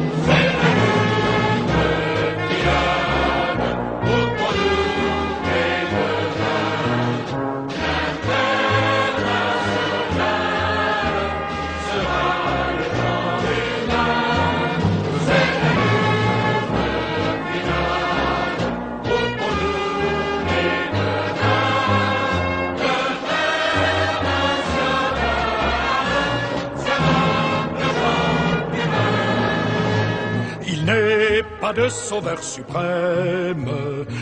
Sauveur 31.95 32.43
suprême, 32.43 33.71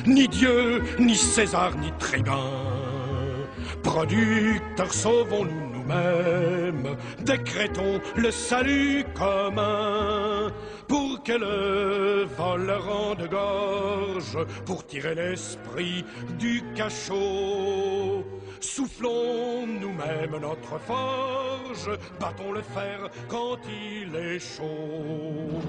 ni 0.06 0.28
Dieu, 0.28 0.82
ni 0.98 1.16
César, 1.16 1.72
ni 1.76 1.90
tribun. 1.98 2.50
Producteurs, 3.82 4.92
sauvons-nous 4.92 5.72
nous-mêmes, 5.72 6.96
décrétons 7.20 8.00
le 8.16 8.30
salut 8.30 9.04
commun. 9.14 10.52
Pour 10.86 11.22
que 11.22 11.32
le 11.32 12.26
vol 12.36 12.70
rende 12.70 13.28
gorge, 13.28 14.38
pour 14.66 14.86
tirer 14.86 15.14
l'esprit 15.14 16.04
du 16.38 16.62
cachot. 16.74 18.24
Soufflons 18.60 19.66
nous-mêmes 19.66 20.38
notre 20.40 20.78
forge, 20.78 21.90
battons 22.20 22.52
le 22.52 22.62
fer 22.62 23.08
quand 23.28 23.58
il 23.68 24.14
est 24.14 24.38
chaud. 24.38 25.60